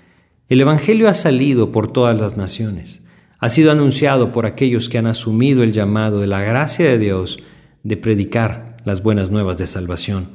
El 0.49 0.61
Evangelio 0.61 1.07
ha 1.07 1.13
salido 1.13 1.71
por 1.71 1.93
todas 1.93 2.19
las 2.19 2.37
naciones. 2.37 3.03
Ha 3.37 3.49
sido 3.49 3.71
anunciado 3.71 4.31
por 4.31 4.47
aquellos 4.47 4.89
que 4.89 4.97
han 4.97 5.05
asumido 5.05 5.61
el 5.61 5.73
llamado 5.73 6.19
de 6.19 6.27
la 6.27 6.41
gracia 6.41 6.87
de 6.87 6.97
Dios 6.97 7.37
de 7.83 7.97
predicar 7.97 8.77
las 8.83 9.03
buenas 9.03 9.29
nuevas 9.29 9.57
de 9.57 9.67
salvación. 9.67 10.29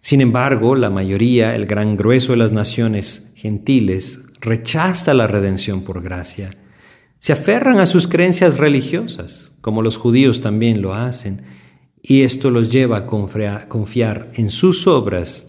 Sin 0.00 0.20
embargo, 0.20 0.76
la 0.76 0.90
mayoría, 0.90 1.56
el 1.56 1.66
gran 1.66 1.96
grueso 1.96 2.32
de 2.32 2.38
las 2.38 2.52
naciones 2.52 3.32
gentiles, 3.34 4.24
rechaza 4.40 5.14
la 5.14 5.26
redención 5.26 5.82
por 5.82 6.00
gracia 6.00 6.56
se 7.24 7.32
aferran 7.32 7.80
a 7.80 7.86
sus 7.86 8.06
creencias 8.06 8.58
religiosas, 8.58 9.50
como 9.62 9.80
los 9.80 9.96
judíos 9.96 10.42
también 10.42 10.82
lo 10.82 10.92
hacen, 10.92 11.40
y 12.06 12.20
esto 12.20 12.50
los 12.50 12.70
lleva 12.70 12.98
a 12.98 13.06
confiar 13.06 14.30
en 14.34 14.50
sus 14.50 14.86
obras 14.86 15.46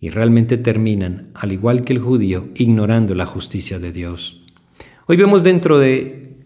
y 0.00 0.10
realmente 0.10 0.58
terminan, 0.58 1.30
al 1.34 1.52
igual 1.52 1.84
que 1.84 1.92
el 1.92 2.00
judío, 2.00 2.48
ignorando 2.56 3.14
la 3.14 3.26
justicia 3.26 3.78
de 3.78 3.92
Dios. 3.92 4.42
Hoy 5.06 5.16
vemos 5.16 5.44
dentro 5.44 5.78
de 5.78 6.40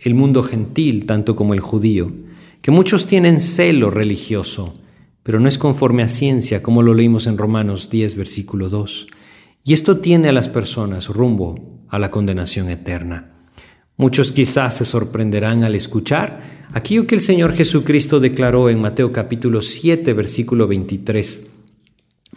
el 0.00 0.14
mundo 0.16 0.42
gentil, 0.42 1.06
tanto 1.06 1.36
como 1.36 1.54
el 1.54 1.60
judío, 1.60 2.12
que 2.60 2.72
muchos 2.72 3.06
tienen 3.06 3.40
celo 3.40 3.88
religioso, 3.88 4.74
pero 5.22 5.38
no 5.38 5.46
es 5.46 5.58
conforme 5.58 6.02
a 6.02 6.08
ciencia, 6.08 6.60
como 6.60 6.82
lo 6.82 6.92
leímos 6.92 7.28
en 7.28 7.38
Romanos 7.38 7.88
10, 7.88 8.16
versículo 8.16 8.68
2. 8.68 9.06
Y 9.62 9.74
esto 9.74 9.98
tiene 9.98 10.28
a 10.28 10.32
las 10.32 10.48
personas 10.48 11.06
rumbo 11.06 11.84
a 11.88 12.00
la 12.00 12.10
condenación 12.10 12.68
eterna. 12.68 13.31
Muchos 13.96 14.32
quizás 14.32 14.76
se 14.76 14.84
sorprenderán 14.84 15.64
al 15.64 15.74
escuchar 15.74 16.68
aquello 16.72 17.06
que 17.06 17.14
el 17.14 17.20
Señor 17.20 17.54
Jesucristo 17.54 18.20
declaró 18.20 18.70
en 18.70 18.80
Mateo 18.80 19.12
capítulo 19.12 19.60
7, 19.60 20.12
versículo 20.14 20.66
23. 20.66 21.50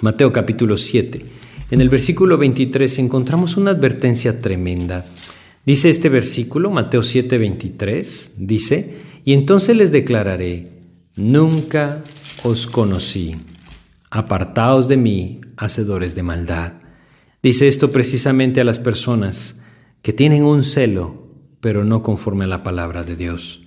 Mateo 0.01 0.33
capítulo 0.33 0.75
7. 0.75 1.25
En 1.71 1.81
el 1.81 1.89
versículo 1.89 2.37
23 2.37 2.99
encontramos 2.99 3.57
una 3.57 3.71
advertencia 3.71 4.41
tremenda. 4.41 5.05
Dice 5.65 5.89
este 5.89 6.09
versículo, 6.09 6.69
Mateo 6.69 7.01
7, 7.01 7.39
23, 7.39 8.33
dice, 8.37 8.97
y 9.23 9.33
entonces 9.33 9.75
les 9.75 9.91
declararé, 9.91 10.73
nunca 11.15 12.03
os 12.43 12.67
conocí, 12.67 13.35
apartaos 14.11 14.87
de 14.87 14.97
mí, 14.97 15.41
hacedores 15.57 16.13
de 16.13 16.21
maldad. 16.21 16.73
Dice 17.41 17.67
esto 17.67 17.91
precisamente 17.91 18.61
a 18.61 18.63
las 18.63 18.77
personas 18.77 19.55
que 20.03 20.13
tienen 20.13 20.43
un 20.43 20.61
celo 20.61 21.24
pero 21.65 21.83
no 21.83 22.03
conforme 22.03 22.43
a 22.43 22.47
la 22.47 22.61
palabra 22.61 23.03
de 23.03 23.15
Dios, 23.15 23.63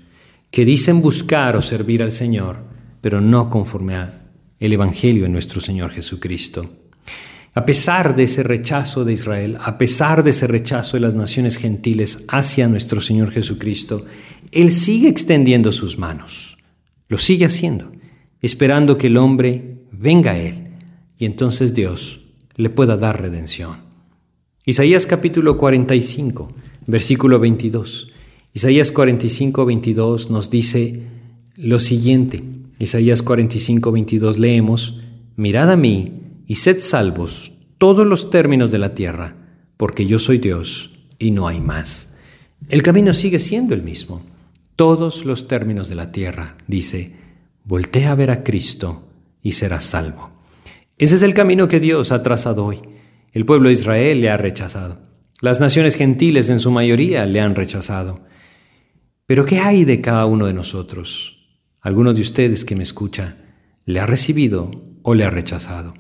que 0.53 0.65
dicen 0.65 1.03
buscar 1.03 1.57
o 1.57 1.63
servir 1.63 2.01
al 2.01 2.13
Señor, 2.13 2.59
pero 3.01 3.21
no 3.21 3.51
conforme 3.51 3.97
a 3.97 4.23
el 4.61 4.73
Evangelio 4.73 5.25
de 5.25 5.29
nuestro 5.31 5.61
Señor 5.61 5.91
Jesucristo. 5.91 6.71
A 7.55 7.67
pesar 7.67 8.15
de 8.15 8.23
ese 8.23 8.45
rechazo 8.45 9.05
de 9.05 9.15
Israel, 9.15 9.59
a 9.61 9.79
pesar 9.79 10.23
de 10.23 10.31
ese 10.31 10.47
rechazo 10.47 10.97
de 10.97 11.01
las 11.01 11.17
naciones 11.17 11.57
gentiles 11.57 12.25
hacia 12.29 12.69
nuestro 12.69 13.01
Señor 13.01 13.33
Jesucristo, 13.33 14.05
Él 14.53 14.71
sigue 14.71 15.09
extendiendo 15.09 15.73
sus 15.73 15.99
manos, 15.99 16.57
lo 17.09 17.19
sigue 17.19 17.47
haciendo, 17.47 17.91
esperando 18.41 18.97
que 18.97 19.09
el 19.09 19.17
hombre 19.17 19.83
venga 19.91 20.31
a 20.31 20.39
Él 20.39 20.69
y 21.19 21.25
entonces 21.25 21.75
Dios 21.75 22.21
le 22.55 22.71
pueda 22.71 22.97
dar 22.97 23.21
redención. 23.21 23.79
Isaías 24.65 25.05
capítulo 25.05 25.59
45 25.59 26.55
versículo 26.89 27.39
22. 27.39 28.09
Isaías 28.55 28.91
45, 28.91 29.65
22 29.65 30.31
nos 30.31 30.51
dice 30.51 31.03
lo 31.55 31.79
siguiente. 31.79 32.43
Isaías 32.81 33.23
45, 33.23 33.93
22 33.93 34.39
leemos, 34.39 34.99
Mirad 35.37 35.71
a 35.71 35.77
mí 35.77 36.15
y 36.49 36.57
sed 36.57 36.81
salvos 36.81 37.53
todos 37.77 38.05
los 38.07 38.31
términos 38.31 38.73
de 38.73 38.79
la 38.79 38.95
tierra, 38.95 39.37
porque 39.77 40.07
yo 40.07 40.19
soy 40.19 40.39
Dios 40.39 40.91
y 41.19 41.31
no 41.31 41.47
hay 41.47 41.61
más. 41.61 42.17
El 42.69 42.83
camino 42.83 43.13
sigue 43.13 43.39
siendo 43.39 43.75
el 43.75 43.83
mismo. 43.83 44.25
Todos 44.75 45.25
los 45.25 45.47
términos 45.47 45.89
de 45.89 45.95
la 45.95 46.11
tierra, 46.11 46.57
dice, 46.67 47.15
voltea 47.65 48.13
a 48.13 48.15
ver 48.15 48.31
a 48.31 48.43
Cristo 48.43 49.09
y 49.43 49.53
serás 49.53 49.85
salvo. 49.85 50.31
Ese 50.97 51.17
es 51.17 51.23
el 51.23 51.35
camino 51.35 51.69
que 51.69 51.81
Dios 51.81 52.11
ha 52.11 52.23
trazado 52.23 52.65
hoy. 52.65 52.81
El 53.33 53.45
pueblo 53.45 53.69
de 53.69 53.75
Israel 53.75 54.21
le 54.21 54.31
ha 54.31 54.37
rechazado. 54.37 55.08
Las 55.41 55.61
naciones 55.61 55.95
gentiles 55.95 56.51
en 56.51 56.59
su 56.59 56.73
mayoría 56.73 57.25
le 57.25 57.41
han 57.41 57.55
rechazado. 57.55 58.25
Pero 59.25 59.47
¿qué 59.47 59.61
hay 59.61 59.85
de 59.85 60.01
cada 60.01 60.27
uno 60.27 60.47
de 60.47 60.53
nosotros? 60.53 61.47
¿Alguno 61.81 62.13
de 62.13 62.23
ustedes 62.23 62.65
que 62.65 62.75
me 62.75 62.83
escucha 62.83 63.37
le 63.85 64.01
ha 64.01 64.07
recibido 64.07 64.73
o 65.05 65.15
le 65.15 65.25
ha 65.25 65.31
rechazado? 65.31 65.95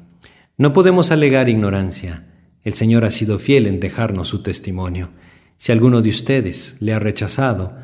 No 0.57 0.72
podemos 0.72 1.12
alegar 1.12 1.48
ignorancia. 1.48 2.27
El 2.64 2.72
Señor 2.72 3.05
ha 3.05 3.12
sido 3.12 3.38
fiel 3.38 3.68
en 3.68 3.79
dejarnos 3.79 4.27
su 4.27 4.42
testimonio. 4.42 5.11
Si 5.57 5.70
alguno 5.70 6.03
de 6.03 6.09
ustedes 6.09 6.77
le 6.81 6.92
ha 6.92 6.98
rechazado, 6.98 7.77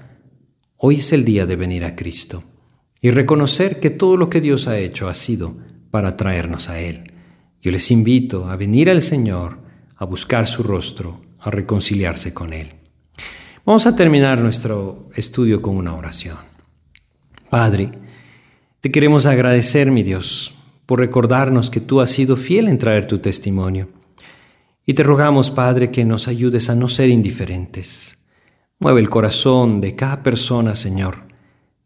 hoy 0.76 0.96
es 0.96 1.12
el 1.12 1.24
día 1.24 1.46
de 1.46 1.54
venir 1.54 1.84
a 1.84 1.94
Cristo 1.94 2.42
y 3.00 3.12
reconocer 3.12 3.78
que 3.78 3.90
todo 3.90 4.16
lo 4.16 4.28
que 4.28 4.40
Dios 4.40 4.66
ha 4.66 4.78
hecho 4.78 5.06
ha 5.08 5.14
sido 5.14 5.56
para 5.92 6.16
traernos 6.16 6.68
a 6.68 6.80
Él. 6.80 7.12
Yo 7.62 7.70
les 7.70 7.92
invito 7.92 8.48
a 8.48 8.56
venir 8.56 8.90
al 8.90 9.02
Señor, 9.02 9.58
a 9.94 10.04
buscar 10.04 10.48
su 10.48 10.64
rostro, 10.64 11.20
a 11.44 11.50
reconciliarse 11.50 12.32
con 12.32 12.52
Él. 12.54 12.70
Vamos 13.66 13.86
a 13.86 13.94
terminar 13.94 14.38
nuestro 14.38 15.10
estudio 15.14 15.60
con 15.60 15.76
una 15.76 15.94
oración. 15.94 16.38
Padre, 17.50 17.90
te 18.80 18.90
queremos 18.90 19.26
agradecer, 19.26 19.90
mi 19.90 20.02
Dios, 20.02 20.54
por 20.86 21.00
recordarnos 21.00 21.70
que 21.70 21.80
tú 21.80 22.00
has 22.00 22.10
sido 22.10 22.36
fiel 22.36 22.68
en 22.68 22.78
traer 22.78 23.06
tu 23.06 23.18
testimonio. 23.18 23.88
Y 24.86 24.94
te 24.94 25.02
rogamos, 25.02 25.50
Padre, 25.50 25.90
que 25.90 26.04
nos 26.04 26.28
ayudes 26.28 26.70
a 26.70 26.74
no 26.74 26.88
ser 26.88 27.10
indiferentes. 27.10 28.18
Mueve 28.78 29.00
el 29.00 29.10
corazón 29.10 29.80
de 29.80 29.94
cada 29.94 30.22
persona, 30.22 30.74
Señor, 30.76 31.28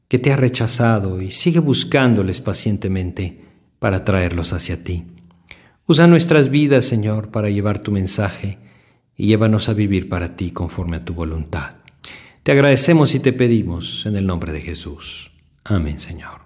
que 0.08 0.18
te 0.18 0.32
ha 0.32 0.36
rechazado 0.36 1.20
y 1.20 1.32
sigue 1.32 1.60
buscándoles 1.60 2.40
pacientemente 2.40 3.44
para 3.78 4.04
traerlos 4.04 4.52
hacia 4.52 4.82
ti. 4.82 5.04
Usa 5.86 6.06
nuestras 6.06 6.48
vidas, 6.48 6.84
Señor, 6.84 7.30
para 7.30 7.50
llevar 7.50 7.80
tu 7.80 7.92
mensaje 7.92 8.58
y 9.18 9.26
llévanos 9.26 9.68
a 9.68 9.74
vivir 9.74 10.08
para 10.08 10.36
ti 10.36 10.52
conforme 10.52 10.96
a 10.96 11.04
tu 11.04 11.12
voluntad. 11.12 11.74
Te 12.44 12.52
agradecemos 12.52 13.14
y 13.14 13.20
te 13.20 13.34
pedimos 13.34 14.06
en 14.06 14.16
el 14.16 14.24
nombre 14.24 14.52
de 14.52 14.62
Jesús. 14.62 15.32
Amén, 15.64 16.00
Señor. 16.00 16.42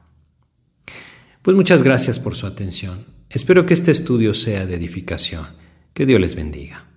Pues 1.43 1.57
muchas 1.57 1.85
gracias 1.85 2.19
por 2.19 2.35
su 2.35 2.47
atención. 2.47 3.07
Espero 3.29 3.67
que 3.67 3.75
este 3.75 3.91
estudio 3.91 4.35
sea 4.35 4.67
de 4.67 4.75
edificación. 4.75 5.47
Que 5.95 6.07
Dios 6.07 6.21
les 6.21 6.35
bendiga. 6.35 6.92